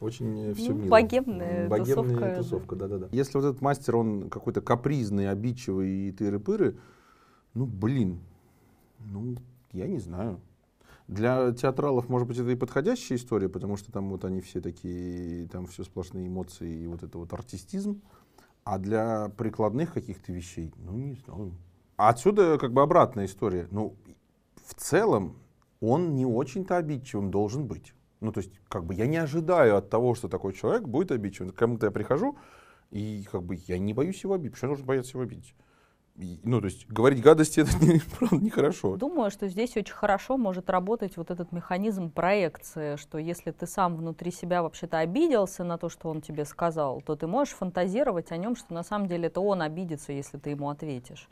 Очень 0.00 0.54
все 0.54 0.70
ну, 0.70 0.78
мило. 0.78 0.88
Богемная, 0.88 1.68
богемная 1.68 2.36
тусовка. 2.36 2.36
тусовка, 2.36 2.76
да-да-да. 2.76 3.08
Если 3.12 3.36
вот 3.36 3.44
этот 3.44 3.60
мастер, 3.60 3.96
он 3.96 4.30
какой-то 4.30 4.62
капризный, 4.62 5.28
обидчивый 5.28 6.08
и 6.08 6.12
тыры-пыры, 6.12 6.78
ну, 7.52 7.66
блин, 7.66 8.20
ну, 8.98 9.36
я 9.72 9.86
не 9.86 9.98
знаю. 9.98 10.40
Для 11.10 11.50
театралов, 11.50 12.08
может 12.08 12.28
быть, 12.28 12.38
это 12.38 12.50
и 12.50 12.54
подходящая 12.54 13.18
история, 13.18 13.48
потому 13.48 13.76
что 13.76 13.90
там 13.90 14.10
вот 14.10 14.24
они 14.24 14.40
все 14.40 14.60
такие, 14.60 15.48
там 15.48 15.66
все 15.66 15.82
сплошные 15.82 16.28
эмоции 16.28 16.72
и 16.72 16.86
вот 16.86 17.02
это 17.02 17.18
вот 17.18 17.32
артистизм. 17.32 18.00
А 18.62 18.78
для 18.78 19.28
прикладных 19.36 19.92
каких-то 19.92 20.32
вещей, 20.32 20.72
ну, 20.76 20.92
не 20.92 21.14
знаю. 21.14 21.52
А 21.96 22.10
отсюда 22.10 22.58
как 22.58 22.72
бы 22.72 22.82
обратная 22.82 23.24
история. 23.24 23.66
Ну, 23.72 23.96
в 24.64 24.74
целом, 24.74 25.34
он 25.80 26.14
не 26.14 26.26
очень-то 26.26 26.76
обидчивым 26.76 27.32
должен 27.32 27.66
быть. 27.66 27.92
Ну, 28.20 28.30
то 28.30 28.38
есть, 28.38 28.52
как 28.68 28.84
бы 28.84 28.94
я 28.94 29.08
не 29.08 29.16
ожидаю 29.16 29.78
от 29.78 29.90
того, 29.90 30.14
что 30.14 30.28
такой 30.28 30.52
человек 30.52 30.86
будет 30.86 31.10
обидчивым. 31.10 31.50
К 31.50 31.56
кому-то 31.56 31.86
я 31.86 31.90
прихожу, 31.90 32.38
и 32.92 33.26
как 33.32 33.42
бы 33.42 33.58
я 33.66 33.80
не 33.80 33.94
боюсь 33.94 34.22
его 34.22 34.34
обидеть. 34.34 34.52
Почему 34.52 34.68
я 34.68 34.76
должен 34.76 34.86
бояться 34.86 35.10
его 35.18 35.22
обидеть? 35.22 35.56
Ну, 36.16 36.60
то 36.60 36.66
есть 36.66 36.86
говорить 36.88 37.22
гадости 37.22 37.60
это 37.60 37.72
не, 37.84 38.00
правда 38.18 38.36
нехорошо. 38.36 38.96
Думаю, 38.96 39.30
что 39.30 39.48
здесь 39.48 39.76
очень 39.76 39.94
хорошо 39.94 40.36
может 40.36 40.68
работать 40.68 41.16
вот 41.16 41.30
этот 41.30 41.52
механизм 41.52 42.10
проекции, 42.10 42.96
что 42.96 43.18
если 43.18 43.50
ты 43.50 43.66
сам 43.66 43.96
внутри 43.96 44.30
себя 44.30 44.62
вообще-то 44.62 44.98
обиделся 44.98 45.64
на 45.64 45.78
то, 45.78 45.88
что 45.88 46.08
он 46.08 46.20
тебе 46.20 46.44
сказал, 46.44 47.00
то 47.00 47.16
ты 47.16 47.26
можешь 47.26 47.54
фантазировать 47.54 48.32
о 48.32 48.36
нем, 48.36 48.56
что 48.56 48.74
на 48.74 48.82
самом 48.82 49.08
деле 49.08 49.28
это 49.28 49.40
он 49.40 49.62
обидится, 49.62 50.12
если 50.12 50.38
ты 50.38 50.50
ему 50.50 50.68
ответишь. 50.68 51.28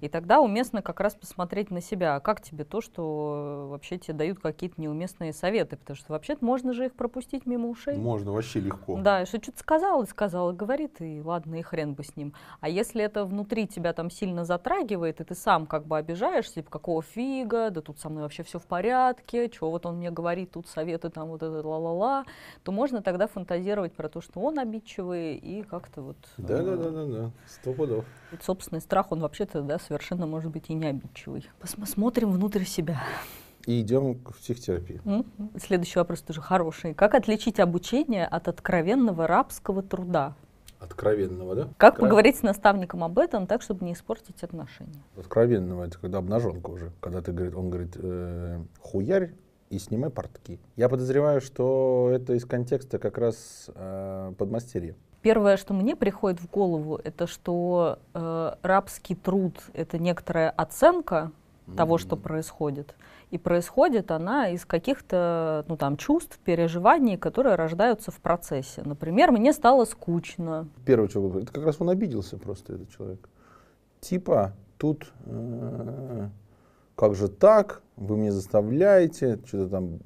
И 0.00 0.08
тогда 0.08 0.40
уместно 0.40 0.82
как 0.82 1.00
раз 1.00 1.14
посмотреть 1.14 1.70
на 1.70 1.80
себя, 1.80 2.16
а 2.16 2.20
как 2.20 2.42
тебе 2.42 2.64
то, 2.64 2.80
что 2.80 3.68
вообще 3.70 3.98
тебе 3.98 4.14
дают 4.14 4.40
какие-то 4.40 4.80
неуместные 4.80 5.32
советы, 5.32 5.76
потому 5.76 5.96
что 5.96 6.12
вообще-то 6.12 6.44
можно 6.44 6.72
же 6.72 6.86
их 6.86 6.94
пропустить 6.94 7.46
мимо 7.46 7.68
ушей. 7.68 7.96
Можно, 7.96 8.32
вообще 8.32 8.60
легко. 8.60 8.98
Да, 9.00 9.24
что 9.24 9.42
что-то 9.42 9.58
сказал 9.58 10.02
и 10.02 10.06
сказал, 10.06 10.52
и 10.52 10.56
говорит, 10.56 11.00
и 11.00 11.20
ладно, 11.22 11.56
и 11.56 11.62
хрен 11.62 11.94
бы 11.94 12.04
с 12.04 12.16
ним. 12.16 12.34
А 12.60 12.68
если 12.68 13.02
это 13.02 13.24
внутри 13.24 13.66
тебя 13.66 13.92
там 13.92 14.10
сильно 14.10 14.25
сильно 14.26 14.44
затрагивает, 14.44 15.20
и 15.20 15.24
ты 15.24 15.34
сам 15.36 15.66
как 15.66 15.86
бы 15.86 15.96
обижаешься, 15.96 16.54
типа, 16.54 16.68
какого 16.68 17.00
фига, 17.00 17.70
да 17.70 17.80
тут 17.80 18.00
со 18.00 18.08
мной 18.08 18.24
вообще 18.24 18.42
все 18.42 18.58
в 18.58 18.66
порядке, 18.66 19.48
что 19.52 19.70
вот 19.70 19.86
он 19.86 19.98
мне 19.98 20.10
говорит, 20.10 20.50
тут 20.50 20.66
советы 20.66 21.10
там 21.10 21.28
вот 21.28 21.42
это 21.44 21.66
ла-ла-ла, 21.66 22.24
то 22.64 22.72
можно 22.72 23.02
тогда 23.02 23.28
фантазировать 23.28 23.92
про 23.92 24.08
то, 24.08 24.20
что 24.20 24.40
он 24.40 24.58
обидчивый, 24.58 25.36
и 25.36 25.62
как-то 25.62 26.02
вот... 26.02 26.16
Да-да-да-да, 26.38 27.30
сто 27.46 27.72
пудов. 27.72 28.04
Собственный 28.42 28.80
страх, 28.80 29.12
он 29.12 29.20
вообще-то, 29.20 29.62
да, 29.62 29.78
совершенно 29.78 30.26
может 30.26 30.50
быть 30.50 30.70
и 30.70 30.74
не 30.74 30.86
обидчивый. 30.86 31.48
Посмотрим 31.60 32.32
внутрь 32.32 32.64
себя. 32.64 33.00
И 33.66 33.80
идем 33.80 34.14
в 34.14 34.38
психотерапию. 34.38 35.00
Mm-hmm. 35.04 35.60
Следующий 35.60 35.98
вопрос 35.98 36.22
тоже 36.22 36.40
хороший. 36.40 36.94
Как 36.94 37.14
отличить 37.14 37.60
обучение 37.60 38.26
от 38.26 38.48
откровенного 38.48 39.26
рабского 39.26 39.82
труда? 39.82 40.34
Откровенного, 40.78 41.54
да? 41.54 41.68
Как 41.78 41.94
Откров... 41.94 42.08
поговорить 42.08 42.36
с 42.36 42.42
наставником 42.42 43.02
об 43.02 43.18
этом 43.18 43.46
так, 43.46 43.62
чтобы 43.62 43.84
не 43.84 43.94
испортить 43.94 44.42
отношения? 44.42 45.02
Откровенного 45.16 45.84
это 45.84 45.98
когда 45.98 46.18
обнаженка 46.18 46.70
уже, 46.70 46.92
когда 47.00 47.22
ты 47.22 47.32
говорит, 47.32 47.54
он 47.54 47.70
говорит 47.70 47.96
э, 47.96 48.62
хуярь 48.80 49.32
и 49.70 49.78
снимай 49.78 50.10
портки. 50.10 50.60
Я 50.76 50.88
подозреваю, 50.88 51.40
что 51.40 52.10
это 52.12 52.34
из 52.34 52.44
контекста 52.44 52.98
как 52.98 53.18
раз 53.18 53.70
э, 53.74 54.32
подмастерья. 54.36 54.94
Первое, 55.22 55.56
что 55.56 55.74
мне 55.74 55.96
приходит 55.96 56.40
в 56.40 56.48
голову, 56.48 57.00
это 57.02 57.26
что 57.26 57.98
э, 58.14 58.54
рабский 58.62 59.16
труд 59.16 59.58
это 59.72 59.98
некоторая 59.98 60.50
оценка 60.50 61.32
mm-hmm. 61.66 61.76
того, 61.76 61.98
что 61.98 62.16
происходит. 62.16 62.94
И 63.30 63.38
происходит 63.38 64.10
она 64.12 64.50
из 64.50 64.64
каких-то 64.64 65.64
ну, 65.68 65.76
там, 65.76 65.96
чувств, 65.96 66.38
переживаний, 66.44 67.16
которые 67.16 67.56
рождаются 67.56 68.10
в 68.10 68.20
процессе. 68.20 68.82
Например, 68.84 69.32
мне 69.32 69.52
стало 69.52 69.84
скучно. 69.84 70.68
Первое, 70.84 71.08
что 71.08 71.38
это 71.38 71.52
как 71.52 71.64
раз 71.64 71.76
он 71.80 71.90
обиделся 71.90 72.36
просто, 72.36 72.74
этот 72.74 72.90
человек. 72.90 73.28
Типа, 74.00 74.52
тут 74.78 75.12
э, 75.24 76.28
как 76.94 77.14
же 77.14 77.28
так, 77.28 77.82
вы 77.96 78.16
мне 78.16 78.30
заставляете, 78.30 79.40
что-то 79.44 79.68
там 79.68 79.98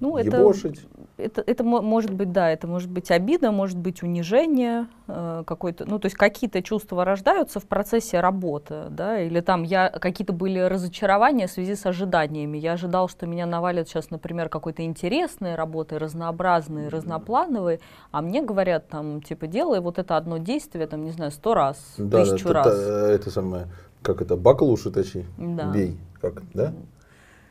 ну, 0.00 0.16
ебошить. 0.18 0.80
Это 0.80 1.06
это, 1.18 1.42
это 1.46 1.64
может 1.64 2.12
быть, 2.12 2.32
да, 2.32 2.50
это 2.50 2.66
может 2.66 2.90
быть 2.90 3.10
обида, 3.10 3.50
может 3.50 3.78
быть 3.78 4.02
унижение 4.02 4.86
э, 5.08 5.44
какое-то, 5.46 5.86
ну, 5.86 5.98
то 5.98 6.06
есть 6.06 6.16
какие-то 6.16 6.62
чувства 6.62 7.04
рождаются 7.04 7.58
в 7.58 7.66
процессе 7.66 8.20
работы, 8.20 8.84
да, 8.90 9.20
или 9.20 9.40
там 9.40 9.62
я, 9.62 9.88
какие-то 9.88 10.34
были 10.34 10.58
разочарования 10.58 11.46
в 11.46 11.50
связи 11.50 11.74
с 11.74 11.86
ожиданиями. 11.86 12.58
Я 12.58 12.72
ожидал, 12.72 13.08
что 13.08 13.26
меня 13.26 13.46
навалят 13.46 13.88
сейчас, 13.88 14.10
например, 14.10 14.48
какой-то 14.48 14.84
интересной 14.84 15.54
работой, 15.54 15.98
разнообразной, 15.98 16.88
разноплановой, 16.88 17.80
а 18.10 18.20
мне 18.20 18.42
говорят 18.42 18.88
там, 18.88 19.22
типа, 19.22 19.46
делай 19.46 19.80
вот 19.80 19.98
это 19.98 20.16
одно 20.16 20.36
действие, 20.36 20.86
там, 20.86 21.04
не 21.04 21.12
знаю, 21.12 21.30
сто 21.30 21.54
раз, 21.54 21.78
да, 21.96 22.24
тысячу 22.24 22.48
да, 22.48 22.54
раз. 22.54 22.66
Это, 22.66 22.90
это 22.90 23.30
самое, 23.30 23.68
как 24.02 24.20
это, 24.20 24.36
баклуши 24.36 24.90
точи, 24.90 25.24
да. 25.38 25.70
бей, 25.70 25.96
как, 26.20 26.42
да? 26.52 26.74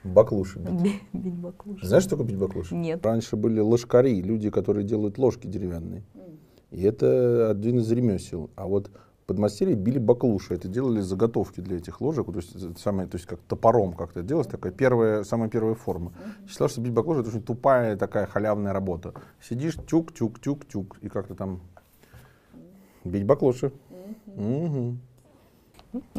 Баклуши 0.06 0.60
бить. 0.60 1.02
Бить 1.14 1.34
баклуши. 1.34 1.86
Знаешь, 1.86 2.04
что 2.04 2.12
такое 2.12 2.28
бить 2.28 2.38
баклуши? 2.38 2.76
Нет. 2.76 3.06
Раньше 3.06 3.36
были 3.36 3.60
ложкари, 3.60 4.22
люди, 4.22 4.50
которые 4.50 4.86
делают 4.86 5.18
ложки 5.18 5.48
деревянные. 5.48 6.04
И 6.72 6.84
это 6.84 7.50
один 7.50 7.80
из 7.80 7.92
ремесел. 7.92 8.50
А 8.56 8.68
вот 8.68 8.92
подмастерье 9.26 9.76
били 9.76 9.98
баклуши. 9.98 10.54
Это 10.54 10.68
делали 10.68 11.02
заготовки 11.02 11.62
для 11.62 11.78
этих 11.78 12.02
ложек. 12.02 12.28
То 12.28 12.36
есть, 12.36 12.56
это 12.56 12.80
самое, 12.80 13.08
то 13.08 13.16
есть 13.16 13.26
как 13.26 13.40
топором 13.40 13.94
как-то 13.94 14.22
делалось. 14.22 14.48
Такая 14.48 14.72
первая, 14.72 15.24
самая 15.24 15.50
первая 15.50 15.74
форма. 15.74 16.14
Считалось, 16.48 16.74
что 16.74 16.82
бить 16.82 16.94
баклуши 16.94 17.22
это 17.22 17.30
очень 17.30 17.42
тупая 17.42 17.98
такая 17.98 18.28
халявная 18.28 18.74
работа. 18.74 19.14
Сидишь, 19.42 19.76
тюк, 19.88 20.14
тюк, 20.14 20.40
тюк, 20.40 20.66
тюк. 20.66 20.98
И 21.02 21.10
как-то 21.10 21.34
там 21.34 21.62
бить 23.04 23.26
баклуши. 23.26 23.72
Угу. 24.36 24.98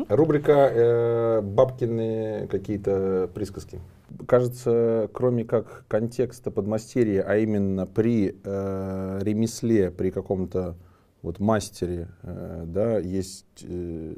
Рубрика 0.09 0.71
э, 0.73 1.41
«Бабкины 1.43 2.47
какие-то 2.49 3.31
присказки». 3.35 3.81
Кажется, 4.27 5.11
кроме 5.13 5.45
как 5.45 5.85
контекста 5.89 6.51
подмастерья, 6.51 7.23
а 7.27 7.37
именно 7.37 7.87
при 7.87 8.37
э, 8.43 9.19
ремесле, 9.23 9.91
при 9.91 10.11
каком-то 10.11 10.77
вот 11.23 11.41
мастере, 11.41 12.09
э, 12.23 12.65
да, 12.67 12.99
есть 12.99 13.65
э, 13.65 14.15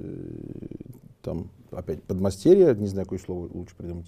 там 1.23 1.51
опять 1.71 2.03
подмастерье, 2.03 2.75
не 2.75 2.87
знаю, 2.87 3.07
какое 3.07 3.19
слово 3.19 3.49
лучше 3.53 3.75
придумать. 3.77 4.07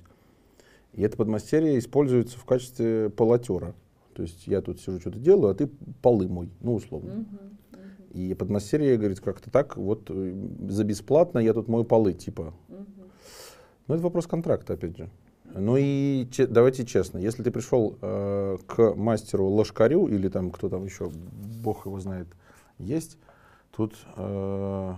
И 0.92 1.02
это 1.02 1.16
подмастерье 1.16 1.78
используется 1.78 2.38
в 2.38 2.44
качестве 2.44 3.10
полотера. 3.10 3.74
То 4.14 4.22
есть 4.22 4.46
я 4.46 4.60
тут 4.60 4.80
сижу, 4.80 5.00
что-то 5.00 5.18
делаю, 5.18 5.52
а 5.52 5.54
ты 5.54 5.68
полы 6.02 6.28
мой, 6.28 6.50
ну, 6.60 6.74
условно. 6.74 7.10
Uh-huh. 7.10 7.69
И 8.10 8.34
подмастерье 8.34 8.96
говорит, 8.96 9.20
как-то 9.20 9.50
так, 9.50 9.76
вот 9.76 10.10
э, 10.10 10.34
за 10.68 10.84
бесплатно 10.84 11.38
я 11.38 11.54
тут 11.54 11.68
мою 11.68 11.84
полы, 11.84 12.12
типа. 12.12 12.52
Uh-huh. 12.68 12.86
Ну, 13.86 13.94
это 13.94 14.02
вопрос 14.02 14.26
контракта, 14.26 14.74
опять 14.74 14.96
же. 14.96 15.10
Ну 15.54 15.76
и 15.76 16.28
че, 16.30 16.46
давайте 16.46 16.86
честно, 16.86 17.18
если 17.18 17.42
ты 17.42 17.50
пришел 17.50 17.96
э, 18.00 18.56
к 18.66 18.94
мастеру 18.94 19.46
ложкарю 19.46 20.06
или 20.06 20.28
там 20.28 20.50
кто 20.50 20.68
там 20.68 20.84
еще, 20.84 21.10
бог 21.62 21.86
его 21.86 21.98
знает, 21.98 22.28
есть, 22.78 23.18
тут, 23.74 23.96
э, 24.16 24.94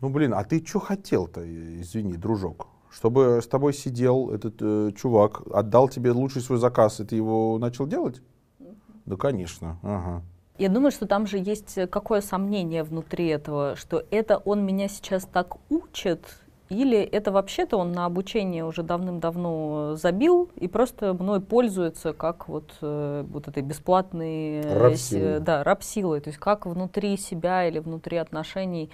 ну 0.00 0.08
блин, 0.10 0.34
а 0.34 0.44
ты 0.44 0.64
что 0.64 0.80
хотел-то, 0.80 1.42
извини, 1.80 2.14
дружок? 2.16 2.66
Чтобы 2.90 3.40
с 3.42 3.46
тобой 3.46 3.72
сидел 3.72 4.30
этот 4.30 4.56
э, 4.60 4.92
чувак, 4.94 5.42
отдал 5.50 5.88
тебе 5.88 6.10
лучший 6.10 6.42
свой 6.42 6.58
заказ, 6.58 7.00
и 7.00 7.04
ты 7.04 7.16
его 7.16 7.58
начал 7.58 7.86
делать? 7.86 8.20
Да, 9.06 9.16
конечно. 9.16 9.78
Ага. 9.82 10.22
Я 10.58 10.68
думаю, 10.68 10.90
что 10.90 11.06
там 11.06 11.26
же 11.26 11.38
есть 11.38 11.78
какое 11.90 12.20
сомнение 12.20 12.82
внутри 12.82 13.28
этого, 13.28 13.74
что 13.76 14.04
это 14.10 14.36
он 14.38 14.64
меня 14.64 14.88
сейчас 14.88 15.24
так 15.24 15.56
учит, 15.70 16.26
или 16.72 16.98
это 16.98 17.32
вообще-то 17.32 17.76
он 17.76 17.92
на 17.92 18.06
обучение 18.06 18.64
уже 18.64 18.82
давным-давно 18.82 19.96
забил 19.96 20.48
и 20.56 20.68
просто 20.68 21.12
мной 21.12 21.40
пользуется 21.40 22.14
как 22.14 22.48
вот, 22.48 22.72
э, 22.80 23.24
вот 23.28 23.46
этой 23.46 23.62
бесплатной 23.62 24.62
раб 24.62 24.94
э, 25.12 25.38
да, 25.40 25.64
раб 25.64 25.82
силой. 25.82 26.20
То 26.20 26.28
есть 26.30 26.38
как 26.38 26.64
внутри 26.64 27.18
себя 27.18 27.68
или 27.68 27.78
внутри 27.78 28.16
отношений 28.16 28.90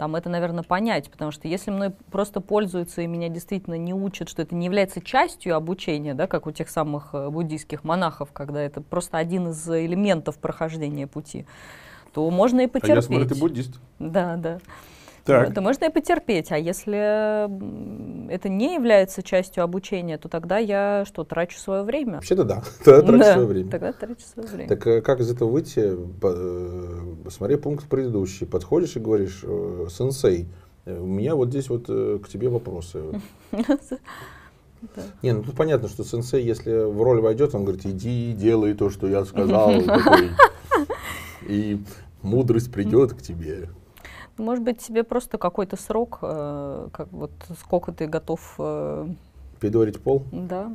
там 0.00 0.16
это, 0.16 0.30
наверное, 0.30 0.64
понять, 0.64 1.10
потому 1.10 1.30
что 1.30 1.46
если 1.46 1.70
мной 1.70 1.90
просто 1.90 2.40
пользуются 2.40 3.02
и 3.02 3.06
меня 3.06 3.28
действительно 3.28 3.74
не 3.74 3.92
учат, 3.92 4.30
что 4.30 4.40
это 4.40 4.54
не 4.54 4.64
является 4.64 5.02
частью 5.02 5.54
обучения, 5.54 6.14
да, 6.14 6.26
как 6.26 6.46
у 6.46 6.52
тех 6.52 6.70
самых 6.70 7.10
э, 7.12 7.28
буддийских 7.28 7.84
монахов, 7.84 8.32
когда 8.32 8.62
это 8.62 8.80
просто 8.80 9.18
один 9.18 9.50
из 9.50 9.68
элементов 9.68 10.38
прохождения 10.38 11.06
пути, 11.06 11.44
то 12.14 12.30
можно 12.30 12.62
и 12.62 12.66
потерпеть. 12.66 12.92
А 12.92 12.94
я 12.94 13.02
смотрю, 13.02 13.28
ты 13.28 13.34
буддист. 13.34 13.78
Да, 13.98 14.36
да. 14.36 14.60
Так. 15.24 15.50
Это 15.50 15.60
можно 15.60 15.84
и 15.86 15.90
потерпеть, 15.90 16.50
а 16.50 16.58
если 16.58 17.44
это 18.32 18.48
не 18.48 18.74
является 18.74 19.22
частью 19.22 19.64
обучения, 19.64 20.18
то 20.18 20.28
тогда 20.28 20.58
я 20.58 21.04
что, 21.06 21.24
трачу 21.24 21.58
свое 21.58 21.82
время? 21.82 22.14
Вообще-то 22.14 22.44
да, 22.44 22.62
тогда 22.84 23.02
трачу 23.02 23.18
да, 23.18 23.32
свое 23.32 23.46
время. 23.46 23.70
Тогда 23.70 23.92
трачу 23.92 24.22
свое 24.22 24.48
время. 24.48 24.68
Так 24.68 24.86
э, 24.86 25.00
как 25.02 25.20
из 25.20 25.30
этого 25.30 25.50
выйти? 25.50 25.96
Э, 26.22 27.56
пункт 27.58 27.86
предыдущий. 27.88 28.46
Подходишь 28.46 28.96
и 28.96 29.00
говоришь, 29.00 29.40
э, 29.42 29.86
сенсей, 29.90 30.48
у 30.86 31.06
меня 31.06 31.34
вот 31.34 31.50
здесь 31.50 31.68
вот 31.68 31.86
к 31.86 32.28
тебе 32.28 32.48
вопросы. 32.48 33.02
Да. 34.96 35.02
Не, 35.20 35.32
ну 35.34 35.42
тут 35.42 35.56
понятно, 35.56 35.88
что 35.88 36.04
сенсей, 36.04 36.42
если 36.42 36.84
в 36.84 37.02
роль 37.02 37.20
войдет, 37.20 37.54
он 37.54 37.64
говорит, 37.64 37.84
иди, 37.84 38.32
делай 38.32 38.72
то, 38.72 38.88
что 38.88 39.06
я 39.08 39.26
сказал. 39.26 39.74
И 41.46 41.82
мудрость 42.22 42.72
придет 42.72 43.12
к 43.12 43.20
тебе. 43.20 43.68
Может 44.40 44.64
быть, 44.64 44.78
тебе 44.78 45.04
просто 45.04 45.38
какой-то 45.38 45.76
срок, 45.76 46.18
э, 46.22 46.88
как 46.92 47.12
вот 47.12 47.30
сколько 47.60 47.92
ты 47.92 48.06
готов... 48.06 48.54
Э... 48.58 49.06
Пидорить 49.60 50.00
пол? 50.00 50.24
Да. 50.32 50.74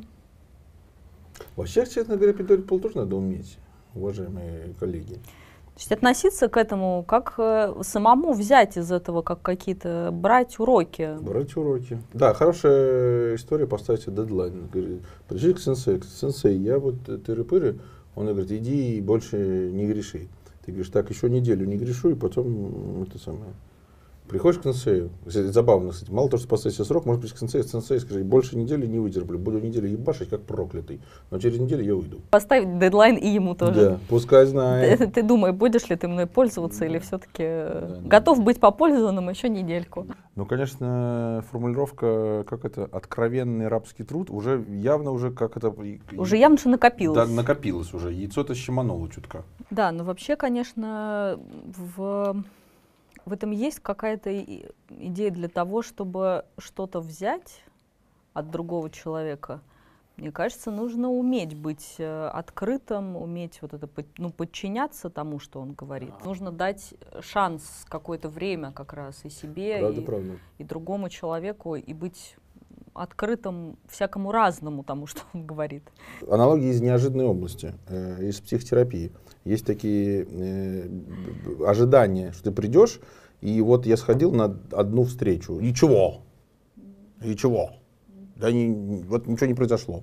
Вообще, 1.56 1.84
честно 1.86 2.16
говоря, 2.16 2.32
пидорить 2.32 2.66
пол 2.66 2.78
тоже 2.80 2.96
надо 2.96 3.16
уметь, 3.16 3.58
уважаемые 3.94 4.74
коллеги. 4.78 5.14
То 5.14 5.80
есть 5.80 5.92
относиться 5.92 6.48
к 6.48 6.56
этому, 6.56 7.04
как 7.06 7.34
э, 7.36 7.74
самому 7.82 8.32
взять 8.32 8.78
из 8.78 8.90
этого, 8.90 9.20
как 9.20 9.42
какие-то, 9.42 10.10
брать 10.12 10.58
уроки. 10.58 11.18
Брать 11.20 11.54
уроки. 11.56 11.98
Да, 12.14 12.32
хорошая 12.32 13.34
история, 13.34 13.66
поставить 13.66 14.06
дедлайн. 14.06 14.68
Пришли 15.28 15.52
к 15.52 15.58
сенсей, 15.58 16.00
сенсей, 16.02 16.56
я 16.56 16.78
вот 16.78 17.06
тыры-пыры, 17.06 17.78
он 18.14 18.26
говорит, 18.26 18.52
иди 18.52 18.96
и 18.96 19.00
больше 19.02 19.70
не 19.72 19.86
греши. 19.86 20.28
Ты 20.66 20.72
говоришь, 20.72 20.90
так, 20.90 21.08
еще 21.10 21.30
неделю 21.30 21.64
не 21.64 21.76
грешу, 21.76 22.10
и 22.10 22.14
потом 22.16 23.04
это 23.04 23.18
самое. 23.20 23.52
Приходишь 24.28 24.60
к 24.60 24.64
сенсею, 24.64 25.10
забавно, 25.24 25.92
кстати, 25.92 26.10
мало 26.10 26.28
того, 26.28 26.38
что 26.38 26.48
поставить 26.48 26.74
себе 26.74 26.84
срок, 26.84 27.06
может 27.06 27.22
быть, 27.22 27.32
к 27.32 27.38
сенсею, 27.38 27.64
сенсей 27.64 28.00
скажи, 28.00 28.24
больше 28.24 28.56
недели 28.56 28.86
не 28.86 28.98
вытерплю, 28.98 29.38
буду 29.38 29.60
неделю 29.60 29.88
ебашить, 29.88 30.30
как 30.30 30.42
проклятый, 30.42 31.00
но 31.30 31.38
через 31.38 31.58
неделю 31.58 31.84
я 31.84 31.94
уйду. 31.94 32.18
Поставить 32.30 32.78
дедлайн 32.78 33.16
и 33.16 33.28
ему 33.28 33.54
тоже. 33.54 33.90
Да, 33.90 33.98
пускай 34.08 34.46
знает. 34.46 34.98
Ты, 34.98 35.06
ты 35.06 35.22
думай, 35.22 35.52
будешь 35.52 35.88
ли 35.88 35.96
ты 35.96 36.08
мной 36.08 36.26
пользоваться 36.26 36.84
или 36.84 36.98
все-таки 36.98 37.44
да, 37.44 38.00
готов 38.04 38.38
да. 38.38 38.44
быть 38.44 38.58
попользованным 38.58 39.30
еще 39.30 39.48
недельку? 39.48 40.06
Ну, 40.34 40.44
конечно, 40.44 41.44
формулировка, 41.50 42.44
как 42.48 42.64
это, 42.64 42.84
откровенный 42.84 43.68
рабский 43.68 44.04
труд, 44.04 44.30
уже 44.30 44.64
явно 44.68 45.12
уже 45.12 45.30
как 45.30 45.56
это... 45.56 45.72
Уже 46.16 46.36
явно, 46.36 46.58
что 46.58 46.68
накопилось. 46.68 47.16
Да, 47.16 47.32
накопилось 47.32 47.94
уже, 47.94 48.12
яйцо-то 48.12 48.54
щемануло 48.54 49.08
чутка. 49.08 49.44
Да, 49.70 49.92
но 49.92 50.04
вообще, 50.04 50.36
конечно, 50.36 51.38
в 51.64 52.44
в 53.26 53.32
этом 53.32 53.50
есть 53.50 53.80
какая-то 53.80 54.44
идея 54.88 55.30
для 55.30 55.48
того, 55.48 55.82
чтобы 55.82 56.46
что-то 56.58 57.00
взять 57.00 57.62
от 58.32 58.50
другого 58.50 58.88
человека. 58.88 59.60
Мне 60.16 60.32
кажется, 60.32 60.70
нужно 60.70 61.10
уметь 61.10 61.54
быть 61.54 61.96
э, 61.98 62.28
открытым, 62.28 63.16
уметь 63.16 63.60
вот 63.60 63.74
это 63.74 63.86
ну, 64.16 64.30
подчиняться 64.30 65.10
тому, 65.10 65.38
что 65.38 65.60
он 65.60 65.72
говорит. 65.72 66.14
А. 66.22 66.24
Нужно 66.24 66.52
дать 66.52 66.94
шанс 67.20 67.84
какое-то 67.88 68.30
время 68.30 68.72
как 68.72 68.94
раз 68.94 69.24
и 69.24 69.28
себе, 69.28 69.80
правда, 69.80 70.00
и, 70.00 70.04
правда. 70.04 70.38
и 70.56 70.64
другому 70.64 71.10
человеку, 71.10 71.74
и 71.76 71.92
быть 71.92 72.36
открытым 72.96 73.78
всякому 73.88 74.32
разному 74.32 74.82
тому, 74.82 75.06
что 75.06 75.22
он 75.32 75.46
говорит. 75.46 75.82
Аналогии 76.28 76.68
из 76.68 76.80
неожиданной 76.80 77.26
области, 77.26 77.74
э, 77.88 78.28
из 78.28 78.40
психотерапии. 78.40 79.12
Есть 79.44 79.66
такие 79.66 80.26
э, 80.28 80.88
ожидания, 81.66 82.32
что 82.32 82.44
ты 82.44 82.52
придешь, 82.52 83.00
и 83.40 83.60
вот 83.60 83.86
я 83.86 83.96
сходил 83.96 84.32
на 84.32 84.56
одну 84.72 85.04
встречу. 85.04 85.58
И 85.60 85.72
чего? 85.72 86.22
И 87.22 87.36
чего? 87.36 87.70
Да 88.36 88.50
не, 88.50 89.02
вот 89.02 89.26
ничего 89.26 89.46
не 89.46 89.54
произошло. 89.54 90.02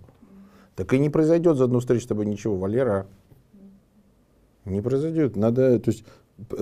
Так 0.75 0.93
и 0.93 0.99
не 0.99 1.10
произойдет 1.10 1.58
за 1.58 1.65
одну 1.65 1.79
встречу 1.79 2.06
с 2.06 2.08
тобой 2.08 2.25
ничего, 2.25 2.58
Валера. 2.58 3.08
Не 4.65 4.82
произойдет. 4.82 5.36
Надо, 5.36 5.77
то 5.79 5.91
есть, 5.91 6.06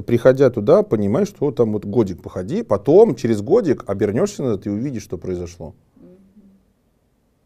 приходя 0.05 0.49
туда, 0.49 0.83
понимаешь, 0.83 1.27
что 1.27 1.51
там 1.51 1.73
вот 1.73 1.85
годик 1.85 2.21
походи, 2.21 2.63
потом 2.63 3.15
через 3.15 3.41
годик 3.41 3.83
обернешься 3.87 4.43
назад 4.43 4.65
и 4.65 4.69
увидишь, 4.69 5.03
что 5.03 5.17
произошло 5.17 5.75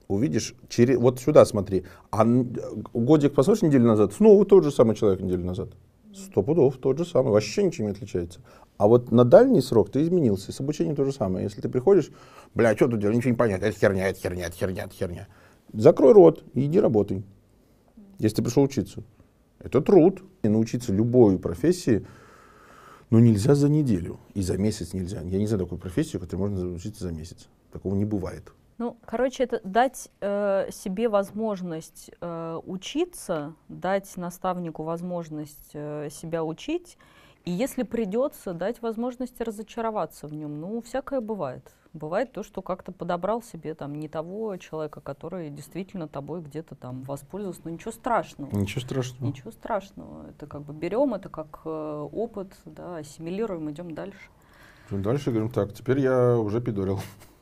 увидишь, 0.08 0.56
через, 0.70 0.98
вот 0.98 1.20
сюда 1.20 1.46
смотри, 1.46 1.84
а 2.12 2.26
годик 2.26 3.34
посмотришь 3.34 3.64
неделю 3.64 3.86
назад, 3.86 4.14
снова 4.14 4.46
тот 4.46 4.64
же 4.64 4.72
самый 4.72 4.96
человек 4.96 5.22
неделю 5.22 5.46
назад. 5.46 5.70
Сто 6.14 6.44
пудов 6.44 6.78
тот 6.78 6.98
же 6.98 7.06
самый, 7.06 7.32
вообще 7.32 7.64
ничем 7.64 7.86
не 7.86 7.92
отличается. 7.92 8.40
А 8.78 8.88
вот 8.88 9.12
на 9.12 9.26
дальний 9.26 9.62
срок 9.62 9.90
ты 9.90 10.02
изменился, 10.02 10.52
с 10.52 10.60
обучением 10.62 10.96
то 10.96 11.04
же 11.04 11.12
самое. 11.12 11.44
Если 11.44 11.60
ты 11.60 11.68
приходишь, 11.68 12.10
бля, 12.54 12.76
что 12.76 12.88
тут 12.88 13.00
делать, 13.00 13.18
ничего 13.18 13.32
не 13.32 13.38
понятно, 13.38 13.66
это 13.66 13.78
херня, 13.78 14.08
это 14.08 14.20
херня, 14.20 14.48
это 14.48 14.56
херня, 14.56 14.84
это 14.86 14.94
херня. 14.94 15.28
Закрой 15.74 16.14
рот 16.14 16.44
и 16.54 16.66
иди 16.66 16.80
работай, 16.80 17.24
если 18.20 18.38
ты 18.38 18.44
пришел 18.44 18.64
учиться. 18.64 19.04
Это 19.60 19.82
труд. 19.82 20.24
И 20.44 20.48
научиться 20.48 20.94
любой 20.94 21.40
профессии, 21.40 22.06
ну, 23.10 23.18
нельзя 23.20 23.56
за 23.56 23.68
неделю. 23.68 24.20
И 24.36 24.42
за 24.44 24.58
месяц 24.58 24.94
нельзя. 24.94 25.22
Я 25.22 25.40
не 25.40 25.48
знаю 25.48 25.64
такой 25.64 25.80
профессию, 25.80 26.22
которую 26.22 26.50
можно 26.50 26.66
научиться 26.66 27.04
за 27.04 27.12
месяц. 27.12 27.48
Такого 27.72 27.96
не 27.96 28.06
бывает. 28.06 28.54
Ну, 28.78 28.98
короче, 29.06 29.44
это 29.44 29.62
дать 29.64 30.10
э, 30.20 30.70
себе 30.72 31.08
возможность 31.08 32.12
э, 32.20 32.60
учиться, 32.66 33.54
дать 33.70 34.18
наставнику 34.18 34.84
возможность 34.84 35.72
э, 35.74 36.10
себя 36.12 36.44
учить, 36.44 36.98
и 37.46 37.52
если 37.52 37.84
придется, 37.84 38.54
дать 38.54 38.82
возможность 38.82 39.40
разочароваться 39.40 40.28
в 40.28 40.34
нем. 40.34 40.60
Ну, 40.60 40.82
всякое 40.82 41.22
бывает. 41.22 41.72
Бывает 41.94 42.34
то, 42.34 42.44
что 42.44 42.62
как-то 42.62 42.92
подобрал 42.92 43.42
себе 43.42 43.74
там 43.76 43.96
не 43.96 44.10
того 44.10 44.58
человека, 44.58 45.00
который 45.00 45.50
действительно 45.50 46.10
тобой 46.10 46.42
где-то 46.42 46.76
там 46.76 47.04
воспользовался. 47.04 47.62
Но 47.64 47.70
ничего 47.70 47.92
страшного. 47.92 48.54
Ничего 48.54 48.82
страшного. 48.82 49.28
Ничего 49.30 49.52
страшного. 49.52 50.30
Это 50.32 50.48
как 50.48 50.64
бы 50.64 50.74
берем 50.74 51.14
это 51.14 51.30
как 51.30 51.62
э, 51.64 52.10
опыт, 52.12 52.52
да, 52.66 52.98
ассимилируем, 52.98 53.72
идем 53.72 53.94
дальше. 53.94 54.30
Дальше 54.90 55.32
говорим, 55.32 55.50
так, 55.50 55.74
теперь 55.74 56.00
я 56.00 56.38
уже 56.38 56.62
пидорил. 56.62 57.00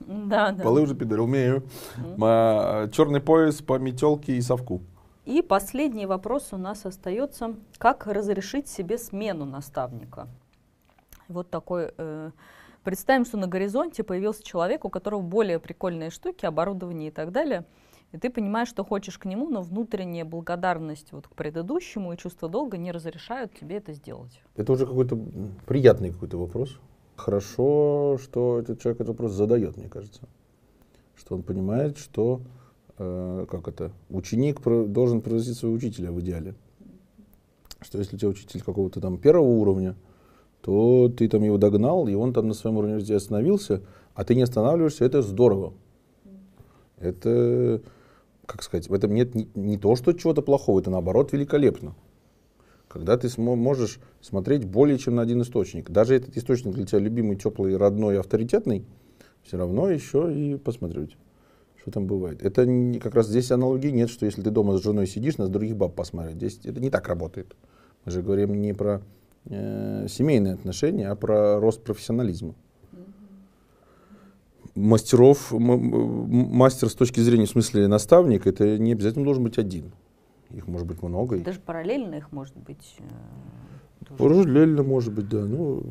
Да, 0.33 0.51
да. 0.51 0.63
Полы 0.63 0.81
уже 0.81 0.95
пидорил, 0.95 1.25
умею. 1.25 1.63
Mm. 1.97 2.91
Черный 2.91 3.19
пояс 3.19 3.61
по 3.61 3.77
метелке 3.77 4.35
и 4.35 4.41
совку. 4.41 4.81
И 5.25 5.41
последний 5.41 6.05
вопрос 6.05 6.49
у 6.51 6.57
нас 6.57 6.85
остается, 6.85 7.55
как 7.77 8.07
разрешить 8.07 8.67
себе 8.67 8.97
смену 8.97 9.45
наставника. 9.45 10.27
Вот 11.29 11.49
такой, 11.49 11.93
э, 11.97 12.31
представим, 12.83 13.23
что 13.23 13.37
на 13.37 13.47
горизонте 13.47 14.03
появился 14.03 14.43
человек, 14.43 14.83
у 14.83 14.89
которого 14.89 15.21
более 15.21 15.59
прикольные 15.59 16.09
штуки, 16.09 16.45
оборудование 16.45 17.07
и 17.07 17.11
так 17.11 17.31
далее. 17.31 17.63
И 18.11 18.17
ты 18.17 18.29
понимаешь, 18.29 18.67
что 18.67 18.83
хочешь 18.83 19.17
к 19.17 19.25
нему, 19.25 19.49
но 19.49 19.61
внутренняя 19.61 20.25
благодарность 20.25 21.11
вот 21.13 21.27
к 21.27 21.31
предыдущему 21.31 22.13
и 22.13 22.17
чувство 22.17 22.49
долга 22.49 22.77
не 22.77 22.91
разрешают 22.91 23.57
тебе 23.57 23.77
это 23.77 23.93
сделать. 23.93 24.41
Это 24.55 24.73
уже 24.73 24.85
какой-то 24.85 25.17
приятный 25.65 26.11
какой-то 26.11 26.37
вопрос. 26.37 26.77
Хорошо, 27.15 28.17
что 28.21 28.60
этот 28.60 28.82
человек 28.82 29.02
этот 29.02 29.10
вопрос 29.10 29.34
задает, 29.34 29.78
мне 29.78 29.88
кажется. 29.88 30.21
Что 31.15 31.36
он 31.36 31.43
понимает, 31.43 31.97
что 31.97 32.41
э, 32.97 33.45
как 33.49 33.67
это, 33.67 33.91
ученик 34.10 34.62
про, 34.62 34.86
должен 34.86 35.21
превзойти 35.21 35.58
своего 35.58 35.76
учителя 35.76 36.12
в 36.12 36.19
идеале. 36.21 36.56
Что 37.82 37.99
если 37.99 38.15
у 38.15 38.19
тебя 38.19 38.30
учитель 38.30 38.62
какого-то 38.62 38.99
там 38.99 39.17
первого 39.17 39.47
уровня, 39.47 39.95
то 40.62 41.12
ты 41.15 41.28
там 41.28 41.43
его 41.43 41.58
догнал, 41.58 42.08
и 42.08 42.15
он 42.15 42.34
там 42.34 42.47
на 42.47 42.54
своем 42.54 42.78
уровне 42.78 43.15
остановился, 43.15 43.82
а 44.15 44.23
ты 44.23 44.34
не 44.34 44.41
останавливаешься, 44.41 45.06
это 45.06 45.21
здорово. 45.21 45.73
Это, 46.97 47.82
как 48.45 48.63
сказать, 48.63 48.88
в 48.88 48.93
этом 48.93 49.13
нет 49.13 49.36
не, 49.36 49.49
не 49.56 49.78
то, 49.78 49.95
что 49.95 50.13
чего-то 50.13 50.41
плохого, 50.41 50.80
это 50.80 50.89
наоборот 50.89 51.34
великолепно. 51.34 51.95
Когда 52.93 53.17
ты 53.17 53.27
можешь 53.41 53.99
смотреть 54.21 54.65
более 54.65 54.99
чем 54.99 55.15
на 55.15 55.23
один 55.23 55.41
источник. 55.41 55.89
Даже 55.89 56.13
этот 56.13 56.38
источник 56.38 56.75
для 56.75 56.86
тебя 56.86 56.99
любимый, 56.99 57.36
теплый, 57.38 57.75
родной, 57.75 58.19
авторитетный, 58.19 58.86
все 59.41 59.58
равно 59.58 59.89
еще 59.89 60.32
и 60.32 60.58
посмотреть, 60.58 61.17
что 61.82 61.89
там 61.89 62.06
бывает. 62.06 62.43
Это 62.43 62.67
не, 62.67 62.99
как 62.99 63.15
раз 63.15 63.29
здесь 63.29 63.49
аналогии 63.49 63.88
нет, 63.88 64.12
что 64.12 64.27
если 64.27 64.43
ты 64.43 64.51
дома 64.51 64.77
с 64.77 64.84
женой 64.84 65.08
сидишь, 65.08 65.39
на 65.39 65.47
других 65.47 65.75
баб 65.75 65.95
посмотреть. 65.95 66.36
Здесь 66.36 66.60
это 66.65 66.79
не 66.79 66.91
так 66.91 67.08
работает. 67.08 67.56
Мы 68.06 68.12
же 68.12 68.21
говорим 68.21 68.62
не 68.62 68.73
про 68.73 69.01
э, 69.45 70.06
семейные 70.08 70.53
отношения, 70.53 71.10
а 71.10 71.15
про 71.15 71.60
рост 71.60 71.82
профессионализма. 71.82 72.53
Мастеров, 74.75 75.51
мастер 75.51 76.89
с 76.89 76.93
точки 76.93 77.21
зрения, 77.21 77.47
в 77.47 77.49
смысле 77.49 77.88
наставник, 77.88 78.45
это 78.45 78.77
не 78.77 78.91
обязательно 78.91 79.25
должен 79.25 79.43
быть 79.43 79.58
один. 79.58 79.93
Их 80.53 80.67
может 80.67 80.87
быть 80.87 81.01
много. 81.01 81.39
Даже 81.39 81.59
параллельно 81.59 82.15
их 82.15 82.31
может 82.31 82.55
быть. 82.55 82.95
Э, 82.99 84.15
параллельно 84.17 84.83
может 84.83 85.13
быть, 85.13 85.27
да. 85.27 85.41
Ну, 85.45 85.81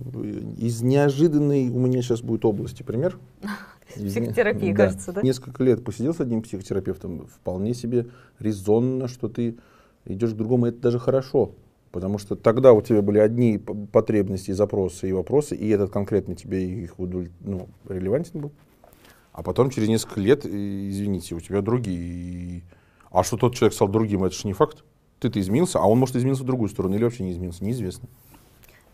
из 0.57 0.83
неожиданной 0.83 1.68
у 1.68 1.79
меня 1.79 2.01
сейчас 2.03 2.22
будет 2.22 2.44
области 2.44 2.83
пример. 2.83 3.18
Психотерапии, 3.94 4.72
кажется, 4.72 5.12
да? 5.12 5.22
Несколько 5.22 5.62
лет 5.64 5.85
посидел 5.85 6.14
с 6.14 6.20
одним 6.20 6.42
психотерапевтом, 6.42 7.27
вполне 7.27 7.75
себе 7.75 8.07
резонно, 8.38 9.09
что 9.09 9.29
ты 9.29 9.59
идешь 10.05 10.33
к 10.33 10.37
другому, 10.37 10.66
это 10.66 10.79
даже 10.79 10.98
хорошо. 10.98 11.55
Потому 11.90 12.16
что 12.16 12.37
тогда 12.37 12.72
у 12.72 12.81
тебя 12.81 13.03
были 13.03 13.18
одни 13.18 13.59
потребности, 13.59 14.51
запросы 14.53 15.11
и 15.11 15.12
вопросы, 15.12 15.55
и 15.55 15.68
этот 15.68 15.90
конкретно 15.90 16.35
тебе 16.35 16.64
их 16.64 16.94
ну, 16.96 17.68
релевантен 17.87 18.40
был. 18.40 18.53
А 19.33 19.42
потом 19.42 19.68
через 19.68 19.88
несколько 19.88 20.20
лет, 20.20 20.46
извините, 20.46 21.35
у 21.35 21.40
тебя 21.40 21.61
другие. 21.61 22.62
А 23.12 23.22
что 23.22 23.37
тот 23.37 23.55
человек 23.55 23.75
стал 23.75 23.88
другим, 23.88 24.25
это 24.25 24.35
же 24.35 24.46
не 24.46 24.55
факт. 24.55 24.85
Ты-то 25.20 25.38
изменился, 25.40 25.79
а 25.79 25.87
он 25.87 25.98
может 25.98 26.16
измениться 26.16 26.42
в 26.42 26.46
другую 26.46 26.68
сторону 26.68 26.96
или 26.96 27.05
вообще 27.05 27.22
не 27.22 27.33
изменился, 27.33 27.64
неизвестно. 27.64 28.09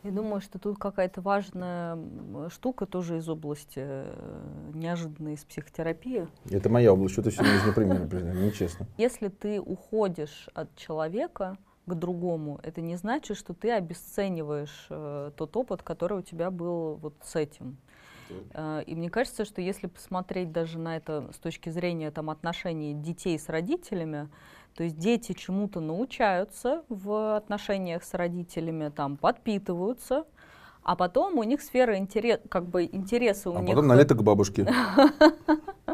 Я 0.05 0.11
думаю, 0.13 0.41
что 0.41 0.59
тут 0.59 0.79
какая-то 0.79 1.21
важная 1.21 1.99
штука 2.51 2.87
тоже 2.87 3.19
из 3.19 3.29
области 3.29 3.81
э, 3.81 4.71
неожиданной 4.75 5.35
из 5.35 5.45
психотерапии. 5.45 6.29
Это 6.51 6.69
моя 6.69 6.93
область, 6.93 7.15
что-то 7.15 7.31
сегодня 7.33 7.57
из 7.57 7.75
пример, 7.75 8.07
нечестно. 8.35 8.87
Если 8.97 9.29
ты 9.29 9.61
уходишь 9.61 10.49
от 10.55 10.75
человека, 10.77 11.57
к 11.89 11.95
другому, 11.95 12.61
это 12.63 12.81
не 12.81 12.97
значит, 12.97 13.37
что 13.37 13.55
ты 13.55 13.73
обесцениваешь 13.73 14.87
э, 14.91 15.31
тот 15.37 15.57
опыт, 15.57 15.83
который 15.83 16.19
у 16.19 16.23
тебя 16.23 16.51
был 16.51 16.97
вот 16.97 17.15
с 17.25 17.35
этим. 17.35 17.79
Э, 18.53 18.83
и 18.87 18.95
мне 18.95 19.11
кажется, 19.11 19.45
что 19.45 19.61
если 19.61 19.87
посмотреть 19.87 20.53
даже 20.53 20.79
на 20.79 20.97
это 20.97 21.31
с 21.33 21.39
точки 21.39 21.71
зрения 21.71 22.11
там, 22.11 22.31
отношений 22.31 22.95
детей 22.95 23.39
с 23.39 23.49
родителями, 23.49 24.29
то 24.75 24.85
есть 24.85 24.97
дети 24.97 25.33
чему-то 25.33 25.81
научаются 25.81 26.85
в 26.89 27.37
отношениях 27.37 28.05
с 28.05 28.15
родителями, 28.15 28.91
там 28.91 29.17
подпитываются, 29.17 30.25
а 30.83 30.97
потом 30.97 31.37
у 31.39 31.43
них 31.43 31.61
сфера 31.61 31.99
интерес, 31.99 32.41
как 32.49 32.67
бы 32.67 32.85
интереса 32.85 33.51
у 33.51 33.57
а 33.57 33.61
них. 33.61 33.71
А 33.71 33.73
потом 33.73 33.89
на 33.89 33.95
лето 33.95 34.15
к 34.15 34.23
бабушке. 34.23 34.67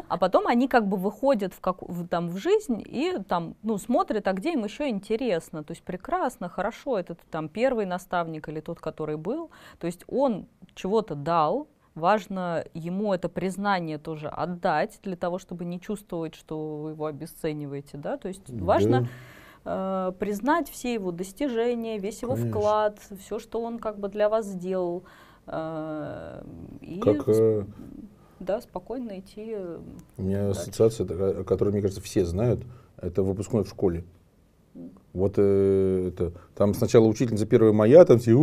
А 0.07 0.17
потом 0.17 0.45
они 0.45 0.67
как 0.67 0.87
бы 0.87 0.97
выходят 0.97 1.53
в, 1.53 1.59
как, 1.61 1.81
в, 1.81 2.07
там, 2.07 2.29
в 2.29 2.37
жизнь 2.37 2.83
и 2.85 3.17
там, 3.27 3.55
ну, 3.63 3.77
смотрят, 3.77 4.27
а 4.27 4.33
где 4.33 4.53
им 4.53 4.63
еще 4.63 4.87
интересно. 4.87 5.63
То 5.63 5.71
есть 5.71 5.83
прекрасно, 5.83 6.47
хорошо, 6.47 6.99
это 6.99 7.17
там 7.31 7.49
первый 7.49 7.85
наставник 7.85 8.47
или 8.47 8.59
тот, 8.59 8.79
который 8.79 9.17
был. 9.17 9.49
То 9.79 9.87
есть 9.87 10.03
он 10.07 10.47
чего-то 10.75 11.15
дал, 11.15 11.67
важно 11.95 12.65
ему 12.73 13.13
это 13.13 13.29
признание 13.29 13.97
тоже 13.97 14.27
отдать 14.27 14.99
для 15.01 15.15
того, 15.15 15.39
чтобы 15.39 15.65
не 15.65 15.79
чувствовать, 15.79 16.35
что 16.35 16.77
вы 16.77 16.89
его 16.91 17.05
обесцениваете, 17.05 17.97
да, 17.97 18.17
то 18.17 18.27
есть 18.27 18.43
да. 18.47 18.65
важно 18.65 19.09
э, 19.63 20.11
признать 20.19 20.69
все 20.69 20.93
его 20.93 21.11
достижения, 21.11 21.97
весь 21.97 22.21
его 22.21 22.33
Конечно. 22.35 22.51
вклад, 22.51 22.99
все, 23.19 23.39
что 23.39 23.61
он 23.61 23.79
как 23.79 23.99
бы 23.99 24.09
для 24.09 24.29
вас 24.29 24.45
сделал. 24.45 25.03
Э, 25.47 26.43
и 26.81 26.99
как, 26.99 27.27
э... 27.27 27.65
да, 28.39 28.61
спокойно 28.61 29.19
идти. 29.19 29.53
Э, 29.55 29.79
У 30.17 30.21
меня 30.21 30.45
дальше. 30.45 30.61
ассоциация, 30.61 31.43
которую, 31.43 31.73
мне 31.73 31.81
кажется, 31.81 32.01
все 32.01 32.25
знают, 32.25 32.63
это 32.97 33.23
выпускной 33.23 33.63
в 33.63 33.69
школе. 33.69 34.05
Вот 35.13 35.35
э, 35.37 36.09
это, 36.09 36.33
там 36.55 36.73
сначала 36.73 37.05
учительница 37.05 37.45
1 37.45 37.73
мая, 37.73 38.03
там 38.03 38.19
все, 38.19 38.33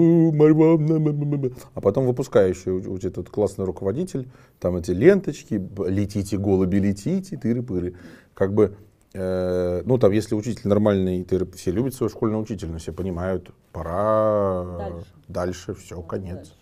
а 1.74 1.80
потом 1.80 2.06
выпускающий 2.06 2.72
вот 2.72 3.04
этот 3.04 3.28
классный 3.28 3.66
руководитель, 3.66 4.28
там 4.58 4.76
эти 4.76 4.92
ленточки, 4.92 5.62
летите, 5.86 6.38
голуби, 6.38 6.76
летите, 6.76 7.36
тыры-пыры. 7.36 7.94
Как 8.34 8.54
бы 8.54 8.76
Э, 9.14 9.82
ну, 9.84 9.98
там, 9.98 10.12
если 10.12 10.34
учитель 10.34 10.68
нормальный, 10.68 11.22
ты, 11.24 11.44
все 11.52 11.70
любят 11.70 11.94
своего 11.94 12.10
школьного 12.10 12.42
учителя, 12.42 12.72
но 12.72 12.78
все 12.78 12.92
понимают, 12.92 13.50
пора 13.72 14.64
дальше, 14.78 15.06
дальше 15.28 15.74
все, 15.74 16.00
конец. 16.00 16.36
Дальше. 16.36 16.52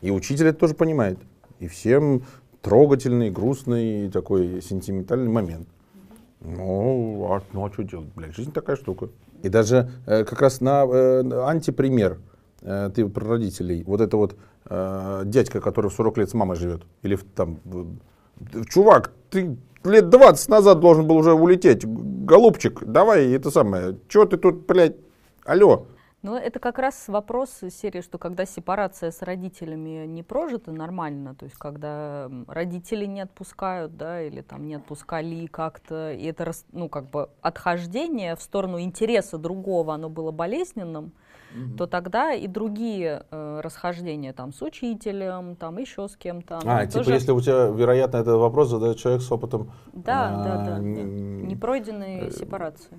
И 0.00 0.10
учитель 0.10 0.46
это 0.46 0.58
тоже 0.58 0.74
понимает. 0.74 1.18
И 1.58 1.68
всем 1.68 2.24
трогательный, 2.62 3.30
грустный, 3.30 4.10
такой 4.10 4.62
сентиментальный 4.62 5.30
момент. 5.30 5.68
Ну, 6.40 7.26
а, 7.30 7.42
ну, 7.52 7.66
а 7.66 7.72
что 7.72 7.82
делать, 7.82 8.08
блядь, 8.14 8.34
жизнь 8.34 8.52
такая 8.52 8.76
штука. 8.76 9.10
И 9.42 9.48
даже 9.48 9.90
э, 10.06 10.24
как 10.24 10.40
раз 10.40 10.60
на 10.60 10.84
э, 10.84 11.22
антипример, 11.46 12.18
э, 12.62 12.90
ты 12.94 13.06
про 13.08 13.26
родителей, 13.26 13.84
вот 13.84 14.00
это 14.00 14.16
вот 14.16 14.36
э, 14.66 15.22
дядька, 15.26 15.60
который 15.60 15.90
в 15.90 15.94
40 15.94 16.18
лет 16.18 16.30
с 16.30 16.34
мамой 16.34 16.56
живет, 16.56 16.82
или 17.02 17.16
там, 17.34 17.58
э, 17.66 18.64
чувак, 18.68 19.12
ты 19.30 19.56
лет 19.84 20.08
20 20.08 20.48
назад 20.48 20.80
должен 20.80 21.06
был 21.06 21.16
уже 21.16 21.32
улететь. 21.32 21.84
Голубчик, 21.84 22.84
давай 22.84 23.30
это 23.32 23.50
самое. 23.50 23.96
Чего 24.08 24.24
ты 24.24 24.36
тут, 24.36 24.66
блядь, 24.66 24.96
алло? 25.44 25.86
Ну, 26.22 26.36
это 26.36 26.58
как 26.58 26.78
раз 26.78 27.08
вопрос 27.08 27.50
серии, 27.70 28.02
что 28.02 28.18
когда 28.18 28.44
сепарация 28.44 29.10
с 29.10 29.22
родителями 29.22 30.04
не 30.06 30.22
прожита 30.22 30.70
нормально, 30.70 31.34
то 31.34 31.46
есть 31.46 31.56
когда 31.56 32.30
родители 32.46 33.06
не 33.06 33.22
отпускают, 33.22 33.96
да, 33.96 34.20
или 34.20 34.42
там 34.42 34.66
не 34.66 34.74
отпускали 34.74 35.46
как-то, 35.46 36.12
и 36.12 36.24
это, 36.24 36.52
ну, 36.72 36.90
как 36.90 37.08
бы 37.08 37.30
отхождение 37.40 38.36
в 38.36 38.42
сторону 38.42 38.80
интереса 38.80 39.38
другого, 39.38 39.94
оно 39.94 40.10
было 40.10 40.30
болезненным, 40.30 41.12
угу. 41.54 41.76
то 41.78 41.86
тогда 41.86 42.34
и 42.34 42.46
другие 42.46 43.24
э, 43.30 43.60
расхождения 43.62 44.34
там 44.34 44.52
с 44.52 44.60
учителем, 44.60 45.56
там 45.56 45.78
еще 45.78 46.06
с 46.06 46.16
кем-то. 46.16 46.60
А, 46.66 46.84
типа 46.84 47.04
тоже... 47.04 47.14
если 47.14 47.32
у 47.32 47.40
тебя, 47.40 47.68
вероятно, 47.68 48.18
этот 48.18 48.36
вопрос 48.36 48.68
задает 48.68 48.98
человек 48.98 49.22
с 49.22 49.32
опытом... 49.32 49.72
Да, 49.94 50.28
а, 50.28 50.44
да, 50.44 50.64
да, 50.66 50.78
не, 50.78 50.96
да. 50.96 51.46
Непройденной 51.46 52.26
э, 52.26 52.30
сепарации. 52.30 52.98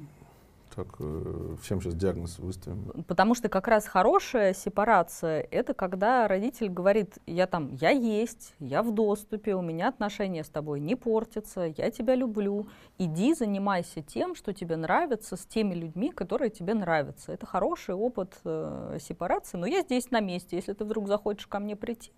Так, 0.73 0.87
э, 0.99 1.55
всем 1.61 1.81
сейчас 1.81 1.95
диагноз 1.95 2.39
выставим. 2.39 3.03
Потому 3.05 3.35
что 3.35 3.49
как 3.49 3.67
раз 3.67 3.85
хорошая 3.87 4.53
сепарация— 4.53 5.41
это 5.51 5.73
когда 5.73 6.27
родитель 6.29 6.69
говорит, 6.69 7.17
я 7.25 7.45
там, 7.45 7.73
я 7.73 7.89
есть, 7.89 8.53
я 8.59 8.81
в 8.81 8.93
доступе, 8.93 9.53
у 9.55 9.61
меня 9.61 9.89
отношения 9.89 10.45
с 10.45 10.49
тобой 10.49 10.79
не 10.79 10.95
портятся, 10.95 11.73
я 11.77 11.91
тебя 11.91 12.15
люблю, 12.15 12.67
иди 12.97 13.33
занимайся 13.33 14.01
тем, 14.01 14.33
что 14.33 14.53
тебе 14.53 14.77
нравится, 14.77 15.35
с 15.35 15.45
теми 15.45 15.73
людьми, 15.73 16.09
которые 16.09 16.49
тебе 16.49 16.73
нравятся. 16.73 17.33
Это 17.33 17.45
хороший 17.45 17.93
опыт 17.93 18.39
э, 18.45 18.97
сепарации, 19.01 19.57
но 19.57 19.65
я 19.65 19.81
здесь 19.81 20.09
на 20.09 20.21
месте, 20.21 20.55
если 20.55 20.71
ты 20.71 20.85
вдруг 20.85 21.07
захочешь 21.09 21.47
ко 21.47 21.59
мне 21.59 21.75
прийти, 21.75 22.13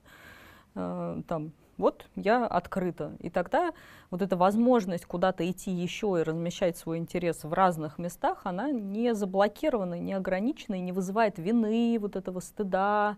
э, 0.76 1.22
там, 1.28 1.54
вот 1.78 2.06
я 2.16 2.46
открыта. 2.46 3.14
И 3.20 3.30
тогда 3.30 3.74
вот 4.12 4.22
эта 4.22 4.38
возможность 4.38 5.06
куда-то 5.06 5.50
идти 5.50 5.72
еще 5.72 6.18
и 6.20 6.24
размещать 6.24 6.78
свой 6.78 6.98
интерес 6.98 7.44
в 7.44 7.54
разных 7.54 7.98
местах, 7.98 8.42
она 8.44 8.72
не 8.72 9.14
заблокирована, 9.16 10.00
не 10.00 10.14
ограничена 10.14 10.76
и 10.76 10.82
не 10.82 10.92
вызывает 10.92 11.40
вины, 11.40 11.98
вот 12.00 12.16
этого 12.16 12.40
стыда, 12.40 13.18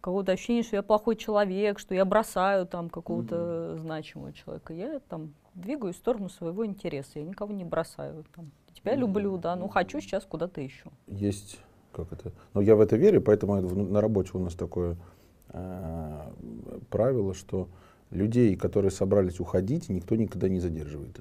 какого-то 0.00 0.32
ощущения, 0.32 0.62
что 0.62 0.76
я 0.76 0.82
плохой 0.82 1.16
человек, 1.16 1.78
что 1.78 1.94
я 1.94 2.04
бросаю 2.04 2.66
там 2.66 2.90
какого-то 2.90 3.34
mm-hmm. 3.34 3.78
значимого 3.78 4.32
человека. 4.32 4.72
Я 4.72 5.00
там 5.08 5.34
двигаюсь 5.54 5.96
в 5.96 5.98
сторону 5.98 6.28
своего 6.28 6.64
интереса, 6.66 7.18
я 7.18 7.24
никого 7.24 7.52
не 7.52 7.64
бросаю. 7.64 8.24
Там, 8.34 8.50
тебя 8.72 8.94
mm-hmm. 8.94 8.98
люблю, 8.98 9.36
да, 9.38 9.56
ну 9.56 9.68
хочу 9.68 10.00
сейчас 10.00 10.24
куда-то 10.24 10.60
еще. 10.60 10.90
Есть, 11.08 11.58
как 11.92 12.12
это, 12.12 12.32
но 12.54 12.60
я 12.60 12.76
в 12.76 12.80
это 12.80 12.96
верю, 12.96 13.20
поэтому 13.20 13.60
на 13.60 14.00
работе 14.00 14.30
у 14.34 14.38
нас 14.38 14.54
такое 14.54 14.96
э, 15.48 16.30
правило, 16.90 17.34
что 17.34 17.68
людей, 18.16 18.56
которые 18.56 18.90
собрались 18.90 19.40
уходить, 19.40 19.88
никто 19.88 20.16
никогда 20.16 20.48
не 20.48 20.60
задерживает. 20.60 21.20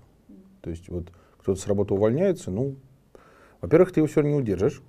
То 0.62 0.70
есть 0.70 0.90
вот 0.90 1.12
кто-то 1.38 1.60
с 1.60 1.68
работы 1.68 1.94
увольняется, 1.94 2.50
ну, 2.50 2.76
во-первых, 3.62 3.92
ты 3.92 4.00
его 4.00 4.08
все 4.08 4.22
равно 4.22 4.36
не 4.36 4.42
удержишь, 4.42 4.82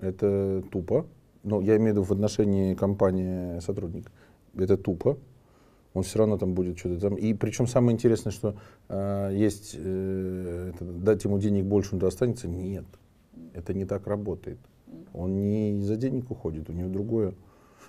это 0.00 0.62
тупо, 0.70 1.06
но 1.42 1.60
я 1.60 1.76
имею 1.76 1.90
в 1.90 1.96
виду 1.96 2.02
в 2.04 2.12
отношении 2.12 2.74
компании 2.74 3.58
сотрудника, 3.60 4.10
это 4.54 4.76
тупо, 4.76 5.18
он 5.94 6.02
все 6.02 6.18
равно 6.18 6.36
там 6.36 6.54
будет 6.54 6.78
что-то 6.78 7.00
там. 7.00 7.14
И 7.14 7.34
причем 7.34 7.66
самое 7.66 7.94
интересное, 7.94 8.32
что 8.32 8.56
э, 8.88 9.30
есть 9.32 9.74
э, 9.78 10.72
это, 10.74 10.84
дать 10.84 11.24
ему 11.24 11.38
денег 11.38 11.64
больше, 11.64 11.94
он 11.94 12.00
достанется. 12.00 12.48
Нет, 12.48 12.84
это 13.54 13.72
не 13.72 13.84
так 13.84 14.06
работает. 14.06 14.58
Он 15.12 15.40
не 15.40 15.78
из-за 15.78 15.96
денег 15.96 16.30
уходит, 16.30 16.68
у 16.68 16.72
него 16.72 16.88
другое, 16.88 17.34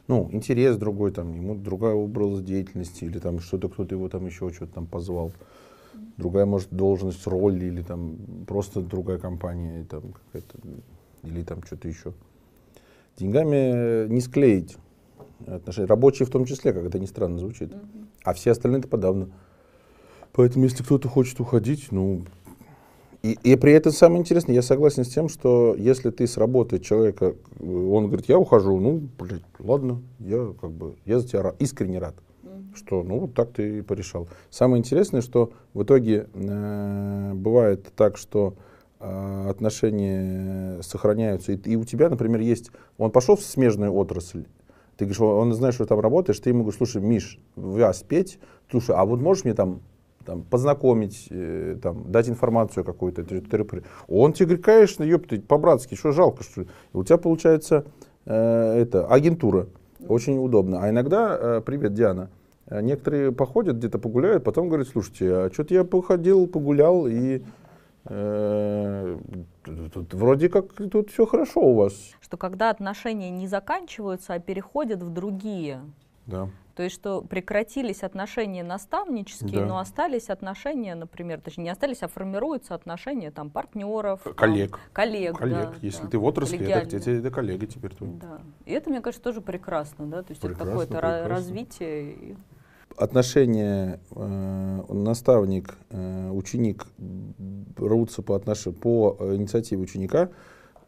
ну, 0.08 0.30
интерес 0.32 0.78
другой, 0.78 1.12
там, 1.12 1.34
ему 1.34 1.56
другая 1.56 1.94
образ 1.94 2.41
деятельности, 2.41 3.06
или 3.06 3.20
там 3.20 3.39
что-то, 3.39 3.70
кто-то 3.70 3.96
его 3.96 4.08
там 4.10 4.26
еще 4.26 4.52
что-то 4.52 4.74
там 4.74 4.86
позвал. 4.86 5.34
Другая, 6.18 6.46
может, 6.46 6.70
должность, 6.72 7.26
роль, 7.28 7.63
или 7.63 7.82
там 7.82 8.18
просто 8.48 8.82
другая 8.82 9.18
компания, 9.18 9.86
там, 9.89 10.13
какая-то, 10.13 10.58
или 11.24 11.44
там 11.44 11.63
что-то 11.63 11.88
еще. 11.88 12.13
Деньгами 13.18 14.08
не 14.08 14.22
склеить 14.22 14.78
отношения. 15.48 15.88
Рабочие 15.88 16.26
в 16.26 16.30
том 16.30 16.46
числе, 16.46 16.74
как 16.74 16.86
это 16.86 17.00
ни 17.00 17.06
странно 17.06 17.39
звучит. 17.39 17.72
Mm-hmm. 17.72 18.08
А 18.24 18.34
все 18.34 18.52
остальные-то 18.52 18.88
подавно. 18.88 19.30
Поэтому, 20.34 20.65
если 20.65 20.84
кто-то 20.84 21.08
хочет 21.08 21.39
уходить, 21.39 21.91
ну... 21.91 22.26
И, 23.26 23.40
и 23.42 23.56
при 23.56 23.72
этом 23.72 23.92
самое 23.92 24.20
интересное, 24.20 24.54
я 24.54 24.62
согласен 24.62 25.04
с 25.04 25.08
тем, 25.08 25.30
что 25.30 25.74
если 25.76 26.12
ты 26.12 26.28
с 26.28 26.38
работы 26.38 26.78
человека, 26.78 27.34
он 27.60 28.06
говорит, 28.06 28.30
я 28.30 28.38
ухожу, 28.38 28.80
ну, 28.80 29.02
блядь, 29.18 29.42
ладно, 29.58 30.04
я 30.20 30.54
как 30.62 30.70
бы, 30.70 30.94
я 31.06 31.18
за 31.18 31.28
тебя 31.28 31.42
рад, 31.42 31.56
искренне 31.58 31.98
рад, 31.98 32.14
mm-hmm. 32.44 32.76
что, 32.76 33.02
ну, 33.02 33.22
вот 33.22 33.34
так 33.34 33.52
ты 33.52 33.80
и 33.80 33.82
порешал. 33.82 34.28
Самое 34.52 34.80
интересное, 34.80 35.22
что 35.22 35.52
в 35.74 35.82
итоге 35.82 36.28
э, 36.36 37.32
бывает 37.34 37.92
так, 37.96 38.18
что 38.18 38.54
э, 39.00 39.48
отношения 39.50 40.84
сохраняются, 40.84 41.54
и, 41.54 41.58
и 41.72 41.76
у 41.78 41.84
тебя, 41.84 42.10
например, 42.10 42.42
есть, 42.42 42.70
он 43.00 43.10
пошел 43.10 43.36
в 43.36 43.42
смежную 43.42 43.92
отрасль, 43.92 44.46
ты 44.98 45.06
говоришь, 45.06 45.20
он 45.20 45.52
знает, 45.54 45.74
что 45.74 45.86
ты 45.86 45.90
там 45.90 46.00
работаешь, 46.00 46.40
ты 46.40 46.52
ему 46.52 46.60
говоришь, 46.60 46.78
слушай, 46.78 47.02
Миш, 47.02 47.40
я 47.56 47.92
спеть, 47.94 48.38
слушай, 48.70 48.94
а 48.96 49.04
вот 49.04 49.20
можешь 49.20 49.46
мне 49.46 49.56
там, 49.56 49.82
там 50.26 50.44
познакомить, 50.44 51.28
э, 51.30 51.78
там, 51.82 52.12
дать 52.12 52.30
информацию 52.30 52.84
какую-то. 52.84 53.22
Он 54.08 54.34
тебе 54.34 54.46
говорит, 54.46 54.66
конечно, 54.66 55.04
ёпты, 55.04 55.40
по-братски, 55.40 55.96
что 55.96 56.12
жалко, 56.12 56.44
что 56.44 56.62
ли? 56.62 56.68
У 56.94 57.04
тебя 57.04 57.18
получается 57.18 57.86
э, 58.26 58.82
это, 58.82 59.08
агентура, 59.08 59.68
очень 60.08 60.38
удобно. 60.38 60.82
А 60.82 60.90
иногда, 60.90 61.38
э, 61.40 61.62
привет, 61.66 61.94
Диана, 61.94 62.30
э, 62.68 62.82
некоторые 62.82 63.32
походят, 63.32 63.78
где-то 63.78 64.00
погуляют, 64.00 64.44
потом 64.44 64.68
говорят, 64.68 64.88
слушайте, 64.88 65.32
а 65.32 65.50
что-то 65.54 65.74
я 65.74 65.84
походил, 65.84 66.48
погулял, 66.48 67.08
и 67.08 67.42
Э, 68.08 69.18
тут 69.64 70.14
вроде 70.14 70.48
как 70.48 70.74
тут 70.74 71.10
все 71.10 71.26
хорошо 71.26 71.62
у 71.62 71.76
вас. 71.76 71.94
Что 72.22 72.38
когда 72.38 72.70
отношения 72.70 73.32
не 73.32 73.48
заканчиваются, 73.48 74.36
а 74.36 74.40
переходят 74.40 75.02
в 75.02 75.10
другие. 75.12 75.82
Да. 76.26 76.50
То 76.76 76.84
есть, 76.84 76.96
что 76.96 77.22
прекратились 77.22 78.04
отношения 78.04 78.62
наставнические, 78.64 79.62
да. 79.62 79.66
но 79.66 79.80
остались 79.80 80.30
отношения, 80.30 80.94
например, 80.96 81.40
точнее, 81.40 81.66
не 81.66 81.70
остались, 81.70 82.04
а 82.04 82.10
формируются 82.10 82.76
отношения 82.76 83.32
там 83.32 83.50
партнеров. 83.50 84.22
Коллег. 84.36 84.72
Там, 84.72 84.80
коллег, 84.92 85.38
коллег. 85.38 85.70
Да, 85.72 85.74
Если 85.82 86.04
да. 86.04 86.10
ты 86.10 86.20
в 86.20 86.26
отрасли, 86.26 86.60
это, 86.68 86.98
это, 86.98 87.12
это 87.12 87.32
коллега 87.32 87.66
теперь. 87.66 87.96
Твой. 87.96 88.10
Да. 88.22 88.42
И 88.66 88.74
это, 88.74 88.90
мне 88.90 89.00
кажется, 89.00 89.24
тоже 89.24 89.40
прекрасно, 89.40 90.08
да, 90.08 90.24
то 90.24 90.32
есть 90.32 90.42
прекрасно, 90.42 90.82
это 90.82 90.94
какое-то 90.94 91.28
развитие 91.30 92.38
отношения 92.98 94.00
э, 94.12 94.84
наставник, 94.90 95.76
э, 95.90 96.30
ученик 96.30 96.86
рвутся 97.78 98.22
по, 98.22 98.36
отнош... 98.36 98.64
по 98.82 99.18
инициативе 99.20 99.82
ученика, 99.82 100.30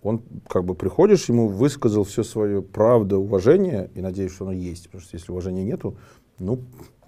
он 0.04 0.22
как 0.48 0.64
бы 0.64 0.76
приходишь, 0.76 1.30
ему 1.30 1.48
высказал 1.48 2.04
все 2.04 2.24
свое 2.24 2.62
правда, 2.62 3.18
уважение, 3.18 3.90
и 3.96 4.02
надеюсь, 4.02 4.34
что 4.34 4.46
оно 4.46 4.54
есть, 4.54 4.86
потому 4.86 5.02
что 5.02 5.16
если 5.16 5.32
уважения 5.32 5.64
нету, 5.64 5.98
ну, 6.40 6.60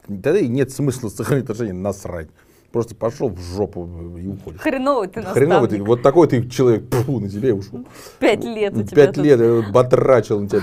тогда 0.08 0.38
и 0.38 0.48
нет 0.48 0.72
смысла 0.72 1.10
сохранить 1.10 1.44
отношения, 1.46 1.74
насрать. 1.74 2.30
Просто 2.72 2.94
пошел 2.94 3.30
в 3.30 3.40
жопу 3.40 3.90
и 4.20 4.28
уходишь. 4.28 4.62
Хреновый 4.62 5.08
ты 5.08 5.22
наставник. 5.22 5.48
Хреновый 5.48 5.70
ты. 5.70 5.84
Вот 5.84 6.04
такой 6.04 6.28
ты 6.28 6.48
человек, 6.48 6.88
пфу, 6.88 7.20
на 7.20 7.28
тебе 7.28 7.52
ушел. 7.52 7.84
Пять 8.20 8.44
лет 8.44 8.78
у 8.78 8.84
тебя 8.84 9.06
Пять 9.06 9.16
тут... 9.16 9.24
лет, 9.24 9.72
батрачил 9.72 10.40
на 10.40 10.48
тебя, 10.48 10.62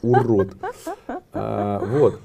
урод. 0.00 0.56
А, 1.34 1.84
вот. 1.84 2.20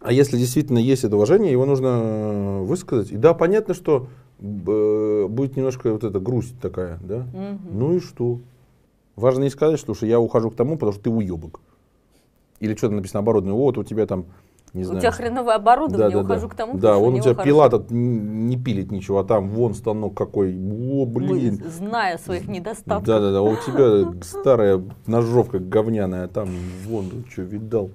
А 0.00 0.12
если 0.12 0.36
действительно 0.36 0.78
есть 0.78 1.04
это 1.04 1.16
уважение, 1.16 1.50
его 1.50 1.64
нужно 1.64 1.86
э, 1.86 2.60
высказать. 2.62 3.10
И 3.10 3.16
да, 3.16 3.34
понятно, 3.34 3.74
что 3.74 4.06
э, 4.06 4.27
будет 4.38 5.56
немножко 5.56 5.92
вот 5.92 6.04
эта 6.04 6.20
грусть 6.20 6.58
такая, 6.60 6.98
да? 7.02 7.26
Угу. 7.32 7.72
Ну 7.72 7.96
и 7.96 8.00
что? 8.00 8.38
Важно 9.16 9.42
не 9.42 9.50
сказать, 9.50 9.80
что, 9.80 9.94
что 9.94 10.06
я 10.06 10.20
ухожу 10.20 10.50
к 10.50 10.54
тому, 10.54 10.74
потому 10.74 10.92
что 10.92 11.02
ты 11.02 11.10
уебок. 11.10 11.60
Или 12.60 12.74
что-то 12.74 12.94
написано 12.94 13.20
оборудование. 13.20 13.58
Вот 13.58 13.78
у 13.78 13.84
тебя 13.84 14.06
там 14.06 14.26
не 14.74 14.84
знаю. 14.84 14.98
У 14.98 15.00
тебя 15.00 15.10
хреновое 15.12 15.54
оборудование, 15.54 16.10
да, 16.10 16.22
да, 16.22 16.24
ухожу 16.24 16.48
да. 16.48 16.54
к 16.54 16.56
тому, 16.56 16.78
Да, 16.78 16.98
он 16.98 17.14
у 17.14 17.20
тебя 17.20 17.34
пила 17.34 17.68
тут 17.68 17.90
не 17.90 18.56
пилит 18.56 18.90
ничего, 18.90 19.18
а 19.18 19.24
там 19.24 19.48
вон 19.48 19.74
станок 19.74 20.14
какой, 20.14 20.54
о, 20.54 21.06
блин. 21.06 21.60
Мы, 21.62 21.70
зная 21.70 22.18
своих 22.18 22.46
недостатков. 22.48 23.04
Да, 23.04 23.20
да, 23.20 23.32
да, 23.32 23.42
у 23.42 23.56
тебя 23.56 24.12
старая 24.22 24.82
ножовка 25.06 25.58
говняная, 25.58 26.24
а 26.24 26.28
там 26.28 26.50
вон, 26.84 27.24
что, 27.30 27.42
видал. 27.42 27.90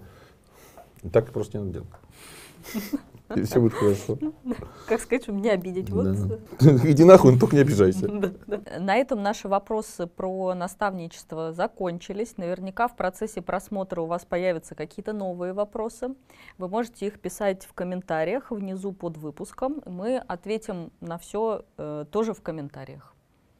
Так 1.11 1.31
просто 1.31 1.57
не 1.57 1.65
надо 1.65 1.73
делать. 1.73 2.99
И 3.35 3.43
все 3.43 3.59
будет 3.59 3.73
хорошо. 3.73 4.17
Как 4.87 5.01
сказать, 5.01 5.23
чтобы 5.23 5.39
не 5.39 5.49
обидеть. 5.49 5.89
Вот. 5.89 6.07
Иди 6.59 7.03
нахуй, 7.03 7.33
но 7.33 7.39
только 7.39 7.55
не 7.55 7.61
обижайся. 7.61 8.07
На 8.79 8.95
этом 8.95 9.21
наши 9.21 9.47
вопросы 9.47 10.07
про 10.07 10.53
наставничество 10.53 11.53
закончились. 11.53 12.37
Наверняка 12.37 12.87
в 12.87 12.95
процессе 12.95 13.41
просмотра 13.41 14.01
у 14.01 14.05
вас 14.05 14.25
появятся 14.25 14.75
какие-то 14.75 15.13
новые 15.13 15.53
вопросы. 15.53 16.15
Вы 16.57 16.67
можете 16.67 17.07
их 17.07 17.19
писать 17.19 17.65
в 17.65 17.73
комментариях 17.73 18.51
внизу 18.51 18.91
под 18.91 19.17
выпуском. 19.17 19.81
Мы 19.85 20.17
ответим 20.17 20.91
на 21.01 21.17
все 21.17 21.63
э, 21.77 22.05
тоже 22.11 22.33
в 22.33 22.41
комментариях. 22.41 23.13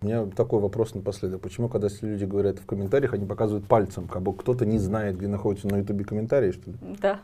У 0.04 0.06
меня 0.06 0.26
такой 0.26 0.60
вопрос 0.60 0.94
напоследок. 0.96 1.40
Почему, 1.40 1.70
когда 1.70 1.88
люди 2.02 2.26
говорят 2.26 2.60
в 2.60 2.66
комментариях, 2.66 3.14
они 3.14 3.26
показывают 3.26 3.66
пальцем, 3.68 4.10
как 4.10 4.22
бы 4.22 4.36
кто-то 4.36 4.66
не 4.66 4.78
знает, 4.78 5.18
где 5.18 5.28
находится 5.28 5.70
на 5.70 5.78
ютубе 5.78 6.04
комментарии, 6.04 6.52
что 6.52 6.72
ли? 6.72 6.78
Да. 7.00 7.22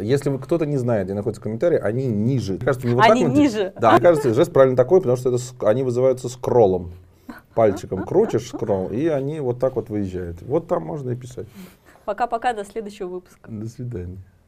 Если 0.00 0.36
кто-то 0.36 0.66
не 0.66 0.76
знает, 0.76 1.06
где 1.06 1.14
находятся 1.14 1.42
комментарии, 1.42 1.78
они 1.78 2.06
ниже. 2.06 2.58
Кажется, 2.58 2.86
не 2.86 2.94
вот 2.94 3.04
они 3.04 3.24
так 3.24 3.34
ниже. 3.34 3.72
Да, 3.80 3.92
мне 3.92 4.00
кажется, 4.00 4.34
жест 4.34 4.52
правильно 4.52 4.76
такой, 4.76 5.00
потому 5.00 5.16
что 5.16 5.34
это, 5.34 5.42
они 5.68 5.82
вызываются 5.82 6.28
скроллом. 6.28 6.92
Пальчиком 7.54 8.04
крутишь 8.04 8.48
скролл, 8.48 8.88
и 8.88 9.06
они 9.06 9.40
вот 9.40 9.58
так 9.58 9.76
вот 9.76 9.88
выезжают. 9.88 10.40
Вот 10.42 10.68
там 10.68 10.84
можно 10.84 11.10
и 11.10 11.16
писать. 11.16 11.46
Пока-пока, 12.04 12.52
до 12.52 12.64
следующего 12.64 13.08
выпуска. 13.08 13.50
До 13.50 13.66
свидания. 13.66 14.18